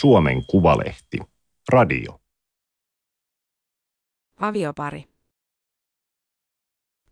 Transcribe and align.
Suomen 0.00 0.46
Kuvalehti. 0.46 1.18
Radio. 1.72 2.20
Aviopari. 4.40 5.04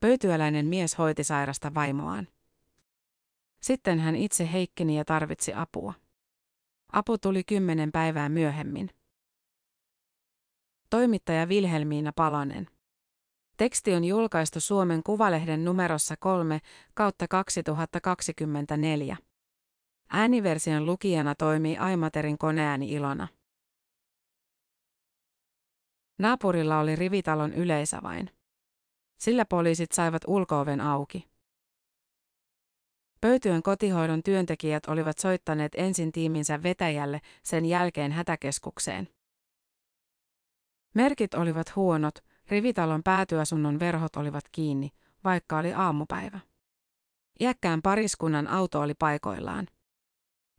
Pöytyöläinen 0.01 0.67
mies 0.67 0.99
hoiti 0.99 1.25
sairasta 1.25 1.75
vaimoaan. 1.75 2.29
Sitten 3.63 3.99
hän 3.99 4.17
itse 4.17 4.53
heikkeni 4.53 4.99
ja 4.99 5.05
tarvitsi 5.05 5.53
apua. 5.55 5.95
Apu 6.93 7.19
tuli 7.19 7.45
kymmenen 7.45 7.93
päivää 7.93 8.29
myöhemmin. 8.29 8.91
Toimittaja 10.91 11.49
Vilhelmiina 11.49 12.13
Palonen. 12.17 12.67
Teksti 13.57 13.95
on 13.95 14.05
julkaistu 14.05 14.61
Suomen 14.61 15.03
Kuvalehden 15.03 15.65
numerossa 15.65 16.15
3 16.17 16.61
kautta 16.95 17.29
2024. 17.29 19.17
Ääniversion 20.09 20.87
lukijana 20.87 21.35
toimii 21.35 21.79
Aimaterin 21.79 22.39
koneääni 22.39 22.93
Ilona. 22.93 23.29
Naapurilla 26.19 26.79
oli 26.79 26.97
rivitalon 26.97 27.53
yleisavain. 27.53 28.31
Sillä 29.19 29.45
poliisit 29.45 29.93
saivat 29.93 30.23
ulkooven 30.27 30.81
auki. 30.81 31.29
Pöytyön 33.21 33.63
kotihoidon 33.63 34.23
työntekijät 34.23 34.87
olivat 34.87 35.19
soittaneet 35.19 35.73
ensin 35.77 36.13
tiiminsä 36.13 36.63
vetäjälle, 36.63 37.21
sen 37.43 37.65
jälkeen 37.67 38.13
hätäkeskukseen. 38.13 39.09
Merkit 40.95 41.35
olivat 41.35 41.77
huonot, 41.77 42.15
rivitalon 42.49 43.03
päätyasunnon 43.03 43.81
verhot 43.81 44.17
olivat 44.17 44.45
kiinni, 44.53 44.91
vaikka 45.25 45.59
oli 45.59 45.73
aamupäivä. 45.75 46.41
Iäkkään 47.41 47.83
pariskunnan 47.83 48.49
auto 48.49 48.81
oli 48.81 48.95
paikoillaan. 48.95 49.67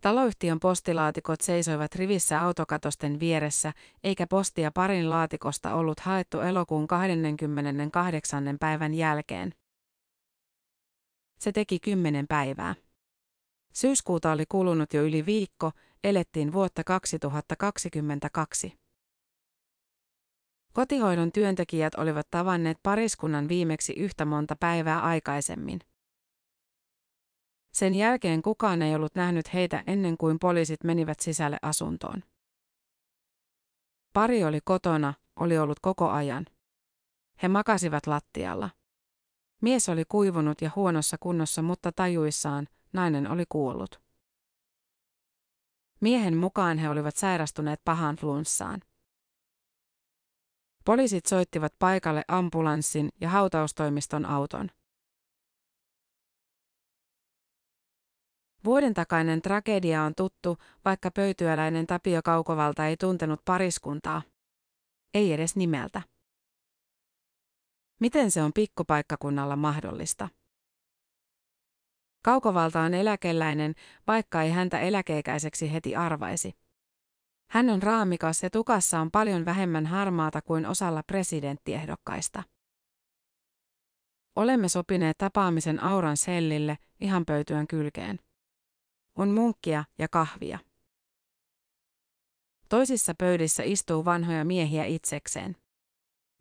Taloyhtiön 0.06 0.60
postilaatikot 0.60 1.42
seisoivat 1.42 1.96
rivissä 1.96 2.42
autokatosten 2.42 3.20
vieressä, 3.20 3.74
eikä 4.04 4.28
postia 4.28 4.72
parin 4.72 5.10
laatikosta 5.10 5.76
ollut 5.76 6.00
haettu 6.00 6.42
elokuun 6.42 6.88
28. 6.88 8.58
päivän 8.60 8.94
jälkeen. 8.94 9.54
Se 11.40 11.52
teki 11.52 11.80
kymmenen 11.80 12.28
päivää. 12.28 12.76
Syyskuuta 13.74 14.32
oli 14.32 14.46
kulunut 14.50 14.94
jo 14.94 15.04
yli 15.04 15.26
viikko, 15.26 15.72
elettiin 16.04 16.54
vuotta 16.54 16.84
2022. 16.84 18.74
Kotihoidon 20.74 21.32
työntekijät 21.32 21.96
olivat 21.96 22.28
tavanneet 22.32 22.78
pariskunnan 22.84 23.50
viimeksi 23.50 23.94
yhtä 23.94 24.26
monta 24.26 24.56
päivää 24.60 25.02
aikaisemmin. 25.02 25.80
Sen 27.76 27.96
jälkeen 27.96 28.42
kukaan 28.42 28.82
ei 28.82 28.96
ollut 28.96 29.16
nähnyt 29.16 29.54
heitä 29.54 29.84
ennen 29.88 30.18
kuin 30.18 30.40
poliisit 30.40 30.84
menivät 30.84 31.20
sisälle 31.20 31.58
asuntoon. 31.62 32.24
Pari 34.14 34.44
oli 34.44 34.60
kotona, 34.64 35.14
oli 35.36 35.58
ollut 35.58 35.80
koko 35.80 36.10
ajan. 36.10 36.46
He 37.44 37.48
makasivat 37.48 38.08
lattialla. 38.08 38.70
Mies 39.62 39.90
oli 39.90 40.04
kuivunut 40.06 40.62
ja 40.62 40.72
huonossa 40.76 41.18
kunnossa, 41.20 41.62
mutta 41.62 41.92
tajuissaan 41.92 42.68
nainen 42.94 43.32
oli 43.32 43.44
kuollut. 43.50 44.02
Miehen 46.02 46.38
mukaan 46.38 46.78
he 46.78 46.90
olivat 46.90 47.16
sairastuneet 47.16 47.82
pahaan 47.86 48.16
flunssaan. 48.16 48.82
Poliisit 50.86 51.26
soittivat 51.26 51.74
paikalle 51.80 52.24
ambulanssin 52.28 53.10
ja 53.22 53.30
hautaustoimiston 53.30 54.26
auton. 54.26 54.70
Vuoden 58.66 58.94
takainen 58.94 59.42
tragedia 59.42 60.04
on 60.04 60.16
tuttu, 60.16 60.58
vaikka 60.86 61.12
pöytyöläinen 61.12 61.88
Tapio 61.88 62.22
Kaukovalta 62.24 62.86
ei 62.86 62.98
tuntenut 62.98 63.42
pariskuntaa. 63.46 64.22
Ei 65.14 65.34
edes 65.34 65.56
nimeltä. 65.56 66.02
Miten 68.00 68.32
se 68.32 68.42
on 68.42 68.54
pikkupaikkakunnalla 68.54 69.56
mahdollista? 69.56 70.30
Kaukovalta 72.24 72.82
on 72.82 72.94
eläkeläinen, 72.94 73.76
vaikka 74.08 74.42
ei 74.42 74.52
häntä 74.52 74.80
eläkeikäiseksi 74.80 75.74
heti 75.74 75.96
arvaisi. 75.96 76.54
Hän 77.50 77.70
on 77.70 77.84
raamikas 77.84 78.44
ja 78.44 78.50
tukassa 78.50 79.00
on 79.00 79.12
paljon 79.12 79.46
vähemmän 79.46 79.86
harmaata 79.86 80.42
kuin 80.42 80.66
osalla 80.66 81.04
presidenttiehdokkaista. 81.04 82.44
Olemme 84.36 84.70
sopineet 84.70 85.18
tapaamisen 85.18 85.84
auran 85.84 86.18
sellille 86.18 86.78
ihan 87.00 87.26
pöytyön 87.26 87.68
kylkeen. 87.68 88.25
On 89.16 89.30
munkkia 89.30 89.84
ja 89.98 90.08
kahvia. 90.08 90.60
Toisissa 92.70 93.14
pöydissä 93.18 93.64
istuu 93.64 94.06
vanhoja 94.06 94.46
miehiä 94.46 94.86
itsekseen. 94.86 95.56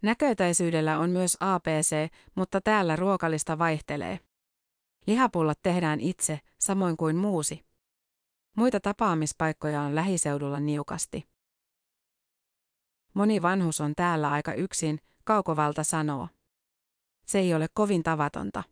Näköetäisyydellä 0.02 0.98
on 0.98 1.10
myös 1.10 1.36
APC, 1.40 2.12
mutta 2.34 2.60
täällä 2.60 2.96
ruokalista 2.96 3.58
vaihtelee. 3.58 4.20
Lihapullat 5.06 5.58
tehdään 5.62 6.00
itse, 6.00 6.40
samoin 6.58 6.96
kuin 6.96 7.16
muusi. 7.16 7.64
Muita 8.56 8.80
tapaamispaikkoja 8.80 9.82
on 9.82 9.94
lähiseudulla 9.94 10.60
niukasti. 10.60 11.28
Moni 13.14 13.42
vanhus 13.42 13.80
on 13.80 13.94
täällä 13.96 14.30
aika 14.30 14.54
yksin, 14.54 15.00
Kaukovalta 15.24 15.84
sanoo. 15.84 16.28
Se 17.26 17.38
ei 17.38 17.54
ole 17.54 17.66
kovin 17.74 18.02
tavatonta. 18.02 18.62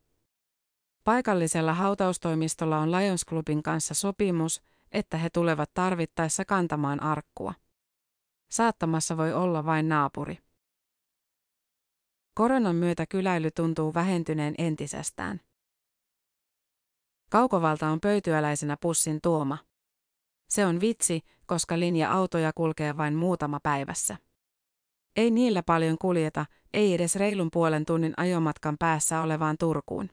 Paikallisella 1.04 1.74
hautaustoimistolla 1.74 2.78
on 2.78 2.92
Lions 2.92 3.24
Clubin 3.28 3.62
kanssa 3.62 3.94
sopimus, 3.94 4.62
että 4.92 5.16
he 5.16 5.30
tulevat 5.30 5.70
tarvittaessa 5.74 6.44
kantamaan 6.44 7.02
arkkua. 7.02 7.54
Saattamassa 8.50 9.16
voi 9.16 9.32
olla 9.32 9.64
vain 9.64 9.88
naapuri. 9.88 10.38
Koronan 12.34 12.76
myötä 12.76 13.06
kyläily 13.06 13.50
tuntuu 13.50 13.94
vähentyneen 13.94 14.54
entisestään. 14.58 15.40
Kaukovalta 17.30 17.88
on 17.88 18.00
pöytyöläisenä 18.00 18.76
pussin 18.80 19.18
tuoma. 19.22 19.58
Se 20.48 20.66
on 20.66 20.80
vitsi, 20.80 21.20
koska 21.46 21.78
linja-autoja 21.78 22.52
kulkee 22.54 22.96
vain 22.96 23.14
muutama 23.14 23.60
päivässä. 23.62 24.16
Ei 25.16 25.30
niillä 25.30 25.62
paljon 25.62 25.98
kuljeta, 25.98 26.46
ei 26.72 26.94
edes 26.94 27.16
reilun 27.16 27.48
puolen 27.52 27.84
tunnin 27.84 28.14
ajomatkan 28.16 28.76
päässä 28.78 29.22
olevaan 29.22 29.56
Turkuun. 29.58 30.10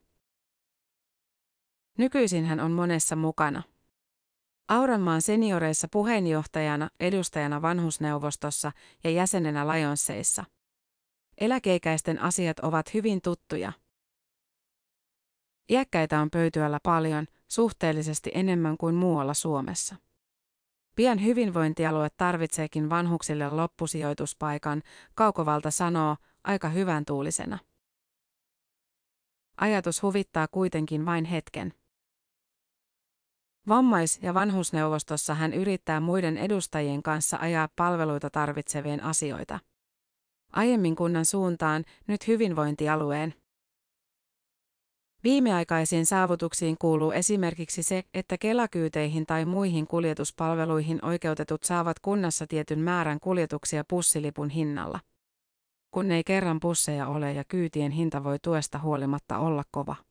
Nykyisin 1.99 2.45
hän 2.45 2.59
on 2.59 2.71
monessa 2.71 3.15
mukana. 3.15 3.63
Auranmaan 4.67 5.21
senioreissa 5.21 5.87
puheenjohtajana, 5.91 6.89
edustajana 6.99 7.61
vanhusneuvostossa 7.61 8.71
ja 9.03 9.09
jäsenenä 9.09 9.67
Lajonsseissa. 9.67 10.45
Eläkeikäisten 11.37 12.21
asiat 12.21 12.59
ovat 12.59 12.93
hyvin 12.93 13.21
tuttuja. 13.21 13.71
Iäkkäitä 15.69 16.21
on 16.21 16.29
pöytyällä 16.29 16.79
paljon, 16.83 17.25
suhteellisesti 17.47 18.31
enemmän 18.33 18.77
kuin 18.77 18.95
muualla 18.95 19.33
Suomessa. 19.33 19.95
Pian 20.95 21.23
hyvinvointialue 21.23 22.09
tarvitseekin 22.17 22.89
vanhuksille 22.89 23.49
loppusijoituspaikan, 23.49 24.83
Kaukovalta 25.15 25.71
sanoo, 25.71 26.17
aika 26.43 26.69
hyvän 26.69 27.05
tuulisena. 27.05 27.59
Ajatus 29.57 30.01
huvittaa 30.01 30.47
kuitenkin 30.47 31.05
vain 31.05 31.25
hetken. 31.25 31.73
Vammais- 33.69 34.19
ja 34.21 34.33
vanhusneuvostossa 34.33 35.33
hän 35.33 35.53
yrittää 35.53 35.99
muiden 35.99 36.37
edustajien 36.37 37.03
kanssa 37.03 37.37
ajaa 37.41 37.69
palveluita 37.75 38.29
tarvitsevien 38.29 39.03
asioita. 39.03 39.59
Aiemmin 40.53 40.95
kunnan 40.95 41.25
suuntaan, 41.25 41.85
nyt 42.07 42.27
hyvinvointialueen. 42.27 43.33
Viimeaikaisiin 45.23 46.05
saavutuksiin 46.05 46.77
kuuluu 46.77 47.11
esimerkiksi 47.11 47.83
se, 47.83 48.03
että 48.13 48.37
kelakyyteihin 48.37 49.25
tai 49.25 49.45
muihin 49.45 49.87
kuljetuspalveluihin 49.87 51.05
oikeutetut 51.05 51.63
saavat 51.63 51.99
kunnassa 51.99 52.47
tietyn 52.47 52.79
määrän 52.79 53.19
kuljetuksia 53.19 53.83
pussilipun 53.89 54.49
hinnalla. 54.49 54.99
Kun 55.91 56.11
ei 56.11 56.23
kerran 56.23 56.59
pusseja 56.59 57.07
ole 57.07 57.33
ja 57.33 57.43
kyytien 57.43 57.91
hinta 57.91 58.23
voi 58.23 58.39
tuesta 58.39 58.79
huolimatta 58.79 59.37
olla 59.37 59.63
kova. 59.71 60.08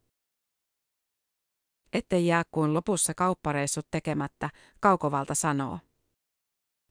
Ettei 1.93 2.27
jää 2.27 2.43
kuin 2.51 2.75
lopussa 2.75 3.15
kauppareissut 3.15 3.87
tekemättä, 3.91 4.51
Kaukovalta 4.81 5.35
sanoo. 5.35 5.79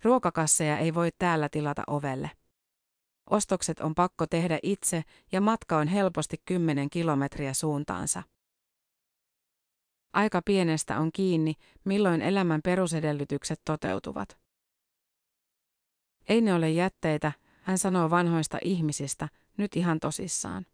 Ruokakasseja 0.04 0.78
ei 0.78 0.94
voi 0.94 1.10
täällä 1.18 1.50
tilata 1.50 1.84
ovelle. 1.88 2.32
Ostokset 3.30 3.80
on 3.80 3.96
pakko 3.96 4.28
tehdä 4.28 4.60
itse 4.64 5.04
ja 5.32 5.42
matka 5.42 5.78
on 5.78 5.88
helposti 5.88 6.42
10 6.46 6.90
kilometriä 6.90 7.54
suuntaansa. 7.54 8.24
Aika 10.14 10.42
pienestä 10.46 11.00
on 11.00 11.12
kiinni, 11.12 11.54
milloin 11.86 12.22
elämän 12.22 12.62
perusedellytykset 12.62 13.62
toteutuvat. 13.66 14.38
Ei 16.30 16.42
ne 16.42 16.54
ole 16.54 16.70
jätteitä, 16.70 17.32
hän 17.62 17.78
sanoo 17.78 18.10
vanhoista 18.10 18.58
ihmisistä, 18.64 19.30
nyt 19.58 19.76
ihan 19.76 20.00
tosissaan. 20.00 20.66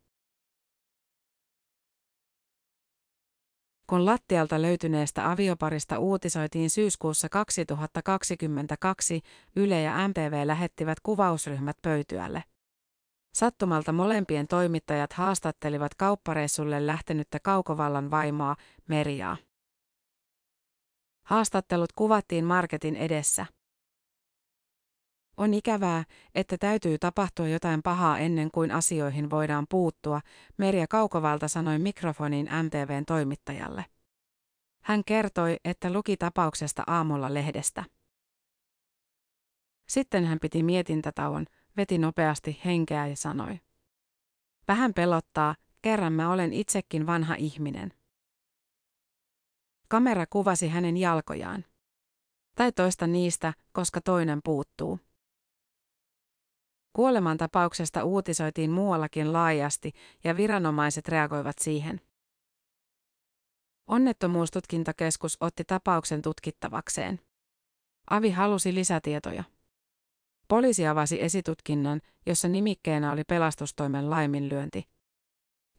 Kun 3.87 4.05
lattialta 4.05 4.61
löytyneestä 4.61 5.31
avioparista 5.31 5.99
uutisoitiin 5.99 6.69
syyskuussa 6.69 7.29
2022, 7.29 9.21
Yle 9.55 9.81
ja 9.81 10.07
MTV 10.07 10.47
lähettivät 10.47 10.99
kuvausryhmät 10.99 11.77
pöytyälle. 11.81 12.43
Sattumalta 13.33 13.91
molempien 13.91 14.47
toimittajat 14.47 15.13
haastattelivat 15.13 15.95
kauppareissulle 15.95 16.87
lähtenyttä 16.87 17.39
kaukovallan 17.39 18.11
vaimoa, 18.11 18.55
Meriaa. 18.87 19.37
Haastattelut 21.25 21.93
kuvattiin 21.93 22.45
marketin 22.45 22.95
edessä. 22.95 23.45
On 25.37 25.53
ikävää, 25.53 26.03
että 26.35 26.57
täytyy 26.57 26.97
tapahtua 26.97 27.47
jotain 27.47 27.83
pahaa 27.83 28.19
ennen 28.19 28.51
kuin 28.51 28.71
asioihin 28.71 29.29
voidaan 29.29 29.65
puuttua, 29.69 30.21
Merja 30.57 30.87
Kaukovalta 30.87 31.47
sanoi 31.47 31.79
mikrofonin 31.79 32.49
MTVn 32.63 33.05
toimittajalle. 33.05 33.85
Hän 34.83 35.03
kertoi, 35.05 35.57
että 35.65 35.93
luki 35.93 36.17
tapauksesta 36.17 36.83
aamulla 36.87 37.33
lehdestä. 37.33 37.83
Sitten 39.87 40.25
hän 40.25 40.39
piti 40.39 40.63
mietintätauon, 40.63 41.45
veti 41.77 41.97
nopeasti 41.97 42.61
henkeä 42.65 43.07
ja 43.07 43.15
sanoi. 43.15 43.59
Vähän 44.67 44.93
pelottaa, 44.93 45.55
kerran 45.81 46.13
mä 46.13 46.31
olen 46.31 46.53
itsekin 46.53 47.07
vanha 47.07 47.35
ihminen. 47.35 47.93
Kamera 49.87 50.25
kuvasi 50.29 50.67
hänen 50.67 50.97
jalkojaan. 50.97 51.65
Tai 52.55 52.71
toista 52.71 53.07
niistä, 53.07 53.53
koska 53.71 54.01
toinen 54.01 54.39
puuttuu. 54.43 54.99
Kuolemantapauksesta 56.93 58.03
uutisoitiin 58.03 58.71
muuallakin 58.71 59.33
laajasti 59.33 59.91
ja 60.23 60.37
viranomaiset 60.37 61.07
reagoivat 61.07 61.59
siihen. 61.59 62.01
Onnettomuustutkintakeskus 63.87 65.37
otti 65.39 65.63
tapauksen 65.63 66.21
tutkittavakseen. 66.21 67.19
Avi 68.09 68.31
halusi 68.31 68.73
lisätietoja. 68.73 69.43
Poliisi 70.47 70.87
avasi 70.87 71.21
esitutkinnan, 71.21 72.01
jossa 72.25 72.47
nimikkeenä 72.47 73.11
oli 73.11 73.23
pelastustoimen 73.23 74.09
laiminlyönti. 74.09 74.83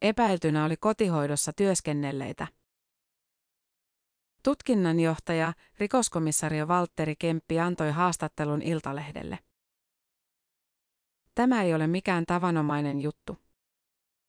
Epäiltynä 0.01 0.65
oli 0.65 0.77
kotihoidossa 0.77 1.53
työskennelleitä. 1.53 2.47
Tutkinnanjohtaja, 4.43 5.53
rikoskomissario 5.79 6.67
Valtteri 6.67 7.15
Kemppi 7.15 7.59
antoi 7.59 7.91
haastattelun 7.91 8.61
Iltalehdelle. 8.61 9.39
Tämä 11.35 11.63
ei 11.63 11.73
ole 11.73 11.87
mikään 11.87 12.25
tavanomainen 12.25 13.01
juttu. 13.01 13.37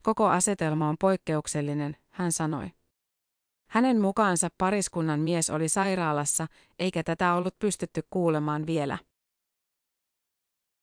Koko 0.03 0.27
asetelma 0.27 0.89
on 0.89 0.97
poikkeuksellinen, 1.01 1.97
hän 2.11 2.33
sanoi. 2.33 2.71
Hänen 3.71 4.01
mukaansa 4.01 4.49
pariskunnan 4.59 5.21
mies 5.21 5.51
oli 5.51 5.69
sairaalassa, 5.69 6.47
eikä 6.79 7.03
tätä 7.03 7.35
ollut 7.35 7.59
pystytty 7.59 8.03
kuulemaan 8.11 8.67
vielä. 8.67 8.99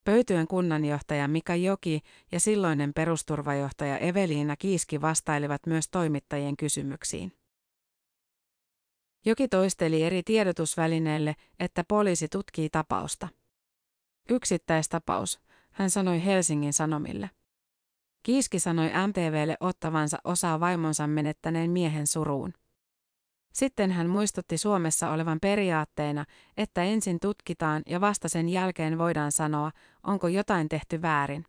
Pöytyön 0.03 0.47
kunnanjohtaja 0.47 1.27
Mika 1.27 1.55
Joki 1.55 2.01
ja 2.31 2.39
silloinen 2.39 2.93
perusturvajohtaja 2.93 3.97
Eveliina 3.97 4.55
Kiiski 4.55 5.01
vastailivat 5.01 5.61
myös 5.67 5.89
toimittajien 5.89 6.57
kysymyksiin. 6.57 7.31
Joki 9.25 9.47
toisteli 9.47 10.03
eri 10.03 10.23
tiedotusvälineille, 10.23 11.35
että 11.59 11.83
poliisi 11.87 12.27
tutkii 12.27 12.69
tapausta. 12.69 13.27
Yksittäistapaus, 14.29 15.39
hän 15.73 15.89
sanoi 15.89 16.25
Helsingin 16.25 16.73
Sanomille. 16.73 17.29
Kiiski 18.23 18.59
sanoi 18.59 18.91
MTVlle 19.07 19.57
ottavansa 19.59 20.17
osaa 20.23 20.59
vaimonsa 20.59 21.07
menettäneen 21.07 21.71
miehen 21.71 22.07
suruun. 22.07 22.53
Sitten 23.53 23.91
hän 23.91 24.09
muistutti 24.09 24.57
Suomessa 24.57 25.11
olevan 25.11 25.39
periaatteena, 25.39 26.25
että 26.57 26.83
ensin 26.83 27.19
tutkitaan 27.19 27.83
ja 27.85 28.01
vasta 28.01 28.29
sen 28.29 28.49
jälkeen 28.49 28.97
voidaan 28.97 29.31
sanoa, 29.31 29.71
onko 30.03 30.27
jotain 30.27 30.69
tehty 30.69 31.01
väärin. 31.01 31.45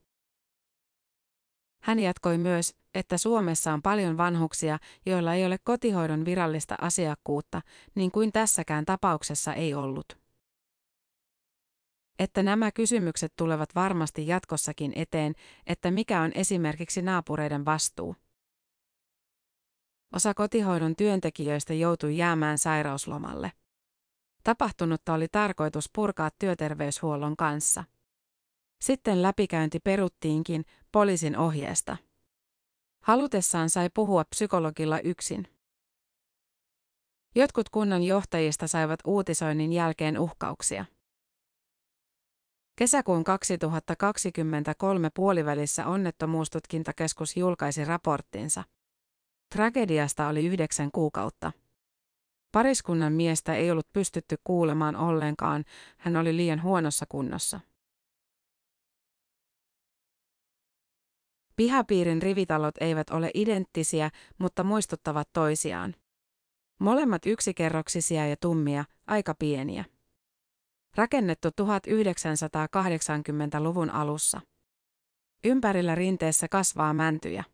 Hän 1.83 1.99
jatkoi 1.99 2.39
myös, 2.39 2.75
että 2.95 3.19
Suomessa 3.19 3.73
on 3.73 3.83
paljon 3.83 4.17
vanhuksia, 4.17 4.79
joilla 5.07 5.35
ei 5.35 5.47
ole 5.47 5.59
kotihoidon 5.65 6.25
virallista 6.25 6.75
asiakkuutta, 6.81 7.63
niin 7.95 8.11
kuin 8.11 8.33
tässäkään 8.33 8.85
tapauksessa 8.85 9.55
ei 9.55 9.75
ollut. 9.75 10.24
Että 12.19 12.43
nämä 12.43 12.73
kysymykset 12.73 13.33
tulevat 13.37 13.75
varmasti 13.75 14.27
jatkossakin 14.27 14.93
eteen, 14.97 15.35
että 15.67 15.91
mikä 15.91 16.21
on 16.21 16.33
esimerkiksi 16.35 17.03
naapureiden 17.03 17.65
vastuu. 17.65 18.17
Osa 20.13 20.35
kotihoidon 20.35 20.97
työntekijöistä 20.97 21.75
joutui 21.75 22.17
jäämään 22.17 22.59
sairauslomalle. 22.59 23.53
Tapahtunutta 24.45 25.15
oli 25.15 25.29
tarkoitus 25.29 25.91
purkaa 25.93 26.31
työterveyshuollon 26.39 27.37
kanssa. 27.37 27.85
Sitten 28.81 29.23
läpikäynti 29.23 29.81
peruttiinkin 29.81 30.65
poliisin 30.93 31.37
ohjeesta. 31.37 31.97
Halutessaan 33.03 33.71
sai 33.71 33.91
puhua 33.95 34.25
psykologilla 34.25 35.01
yksin. 35.01 35.49
Jotkut 37.35 37.69
kunnan 37.69 38.03
johtajista 38.03 38.67
saivat 38.67 39.01
uutisoinnin 39.05 39.73
jälkeen 39.73 40.19
uhkauksia. 40.19 40.85
Kesäkuun 42.77 43.25
2023 43.25 45.11
puolivälissä 45.15 45.87
onnettomuustutkintakeskus 45.87 47.37
julkaisi 47.37 47.85
raporttinsa. 47.85 48.65
Tragediasta 49.55 50.29
oli 50.29 50.47
yhdeksän 50.47 50.91
kuukautta. 50.93 51.53
Pariskunnan 52.53 53.13
miestä 53.13 53.55
ei 53.55 53.71
ollut 53.71 53.93
pystytty 53.93 54.37
kuulemaan 54.45 54.97
ollenkaan, 54.97 55.65
hän 55.99 56.17
oli 56.17 56.37
liian 56.37 56.63
huonossa 56.63 57.07
kunnossa. 57.09 57.61
Pihapiirin 61.57 62.23
rivitalot 62.23 62.75
eivät 62.81 63.11
ole 63.11 63.31
identtisiä, 63.35 64.11
mutta 64.39 64.65
muistuttavat 64.65 65.29
toisiaan. 65.33 65.95
Molemmat 66.81 67.27
yksikerroksisia 67.27 68.27
ja 68.27 68.37
tummia, 68.41 68.85
aika 69.07 69.35
pieniä. 69.35 69.85
Rakennettu 70.97 71.49
1980-luvun 71.49 73.91
alussa. 73.91 74.41
Ympärillä 75.45 75.95
rinteessä 75.95 76.49
kasvaa 76.49 76.95
mäntyjä. 76.95 77.45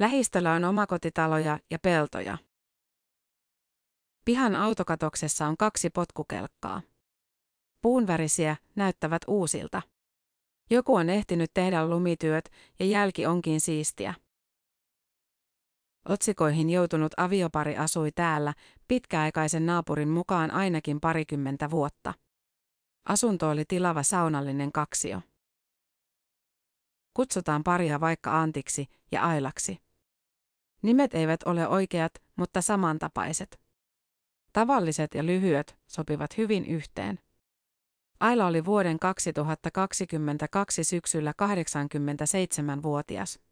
Lähistöllä 0.00 0.52
on 0.52 0.64
omakotitaloja 0.64 1.58
ja 1.70 1.78
peltoja. 1.78 2.38
Pihan 4.24 4.56
autokatoksessa 4.56 5.46
on 5.46 5.56
kaksi 5.56 5.90
potkukelkkaa. 5.90 6.82
Puunvärisiä 7.82 8.56
näyttävät 8.74 9.22
uusilta. 9.26 9.82
Joku 10.70 10.94
on 10.94 11.10
ehtinyt 11.10 11.50
tehdä 11.54 11.88
lumityöt 11.88 12.50
ja 12.78 12.86
jälki 12.86 13.26
onkin 13.26 13.60
siistiä. 13.60 14.14
Otsikoihin 16.08 16.70
joutunut 16.70 17.12
aviopari 17.16 17.76
asui 17.76 18.12
täällä 18.12 18.54
pitkäaikaisen 18.88 19.66
naapurin 19.66 20.08
mukaan 20.08 20.50
ainakin 20.50 21.00
parikymmentä 21.00 21.70
vuotta. 21.70 22.14
Asunto 23.08 23.50
oli 23.50 23.64
tilava 23.68 24.02
saunallinen 24.02 24.72
kaksio. 24.72 25.20
Kutsutaan 27.14 27.64
paria 27.64 28.00
vaikka 28.00 28.40
Antiksi 28.40 28.86
ja 29.12 29.22
Ailaksi. 29.22 29.78
Nimet 30.82 31.14
eivät 31.14 31.42
ole 31.42 31.68
oikeat, 31.68 32.12
mutta 32.36 32.62
samantapaiset. 32.62 33.60
Tavalliset 34.52 35.14
ja 35.14 35.26
lyhyet 35.26 35.78
sopivat 35.86 36.36
hyvin 36.36 36.66
yhteen. 36.66 37.18
Aila 38.20 38.46
oli 38.46 38.64
vuoden 38.64 38.98
2022 38.98 40.84
syksyllä 40.84 41.32
87-vuotias. 41.42 43.45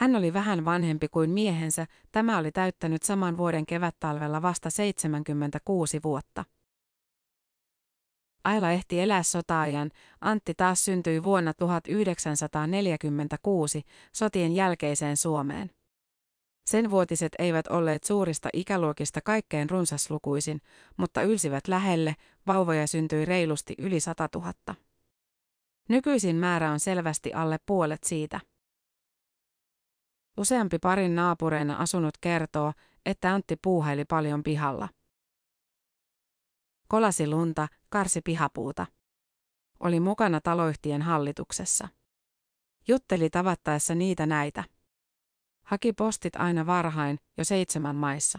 Hän 0.00 0.16
oli 0.16 0.32
vähän 0.32 0.64
vanhempi 0.64 1.08
kuin 1.08 1.30
miehensä, 1.30 1.86
tämä 2.12 2.38
oli 2.38 2.52
täyttänyt 2.52 3.02
saman 3.02 3.36
vuoden 3.36 3.66
kevättalvella 3.66 4.42
vasta 4.42 4.70
76 4.70 6.00
vuotta. 6.04 6.44
Aila 8.44 8.70
ehti 8.70 9.00
elää 9.00 9.22
sotaajan, 9.22 9.90
Antti 10.20 10.54
taas 10.54 10.84
syntyi 10.84 11.24
vuonna 11.24 11.54
1946 11.54 13.82
sotien 14.12 14.52
jälkeiseen 14.52 15.16
Suomeen. 15.16 15.70
Sen 16.66 16.90
vuotiset 16.90 17.32
eivät 17.38 17.66
olleet 17.66 18.04
suurista 18.04 18.48
ikäluokista 18.52 19.20
kaikkein 19.20 19.70
runsaslukuisin, 19.70 20.60
mutta 20.96 21.22
ylsivät 21.22 21.68
lähelle, 21.68 22.16
vauvoja 22.46 22.86
syntyi 22.86 23.24
reilusti 23.24 23.74
yli 23.78 24.00
100 24.00 24.28
000. 24.34 24.52
Nykyisin 25.88 26.36
määrä 26.36 26.70
on 26.70 26.80
selvästi 26.80 27.32
alle 27.32 27.58
puolet 27.66 28.04
siitä. 28.04 28.40
Useampi 30.40 30.78
parin 30.78 31.14
naapureina 31.14 31.76
asunut 31.76 32.18
kertoo, 32.20 32.72
että 33.06 33.34
Antti 33.34 33.56
puuhaili 33.62 34.04
paljon 34.04 34.42
pihalla. 34.42 34.88
Kolasi 36.88 37.26
lunta, 37.26 37.68
karsi 37.88 38.20
pihapuuta. 38.24 38.86
Oli 39.80 40.00
mukana 40.00 40.40
taloyhtiön 40.40 41.02
hallituksessa. 41.02 41.88
Jutteli 42.88 43.30
tavattaessa 43.30 43.94
niitä 43.94 44.26
näitä. 44.26 44.64
Haki 45.62 45.92
postit 45.92 46.36
aina 46.36 46.66
varhain, 46.66 47.18
jo 47.38 47.44
seitsemän 47.44 47.96
maissa. 47.96 48.38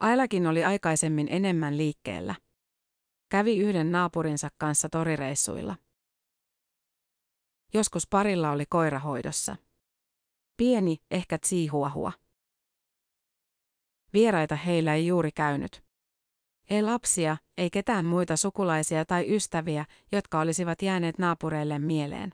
Ailakin 0.00 0.46
oli 0.46 0.64
aikaisemmin 0.64 1.28
enemmän 1.30 1.76
liikkeellä. 1.76 2.34
Kävi 3.28 3.58
yhden 3.58 3.92
naapurinsa 3.92 4.48
kanssa 4.58 4.88
torireissuilla. 4.88 5.76
Joskus 7.74 8.06
parilla 8.06 8.50
oli 8.50 8.66
koirahoidossa. 8.66 9.56
Pieni, 10.56 10.96
ehkä 11.10 11.38
tsiihuahua. 11.38 12.12
Vieraita 14.12 14.56
heillä 14.56 14.94
ei 14.94 15.06
juuri 15.06 15.32
käynyt. 15.32 15.84
Ei 16.70 16.82
lapsia, 16.82 17.36
ei 17.56 17.70
ketään 17.70 18.06
muita 18.06 18.36
sukulaisia 18.36 19.04
tai 19.04 19.34
ystäviä, 19.34 19.84
jotka 20.12 20.40
olisivat 20.40 20.82
jääneet 20.82 21.18
naapureille 21.18 21.78
mieleen. 21.78 22.32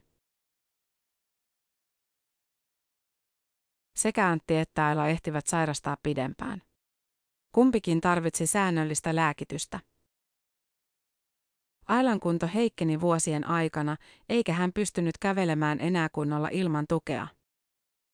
Sekä 3.96 4.28
Antti 4.28 4.56
että 4.56 4.86
Aila 4.86 5.08
ehtivät 5.08 5.46
sairastaa 5.46 5.96
pidempään. 6.02 6.62
Kumpikin 7.52 8.00
tarvitsi 8.00 8.46
säännöllistä 8.46 9.14
lääkitystä. 9.16 9.80
Ailan 11.88 12.20
kunto 12.20 12.48
heikkeni 12.54 13.00
vuosien 13.00 13.46
aikana, 13.46 13.96
eikä 14.28 14.52
hän 14.52 14.72
pystynyt 14.72 15.18
kävelemään 15.18 15.80
enää 15.80 16.08
kunnolla 16.08 16.48
ilman 16.52 16.86
tukea. 16.88 17.28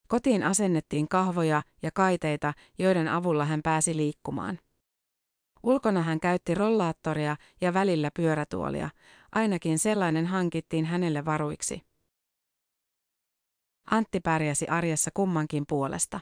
Kotiin 0.08 0.42
asennettiin 0.42 1.08
kahvoja 1.08 1.62
ja 1.82 1.90
kaiteita, 1.94 2.52
joiden 2.78 3.08
avulla 3.08 3.44
hän 3.44 3.60
pääsi 3.62 3.96
liikkumaan. 3.96 4.58
Ulkona 5.62 6.02
hän 6.02 6.20
käytti 6.20 6.54
rollaattoria 6.54 7.36
ja 7.60 7.74
välillä 7.74 8.10
pyörätuolia, 8.16 8.90
ainakin 9.32 9.78
sellainen 9.78 10.26
hankittiin 10.26 10.84
hänelle 10.84 11.24
varuiksi. 11.24 11.82
Antti 13.90 14.20
pärjäsi 14.20 14.68
arjessa 14.68 15.10
kummankin 15.14 15.64
puolesta. 15.68 16.20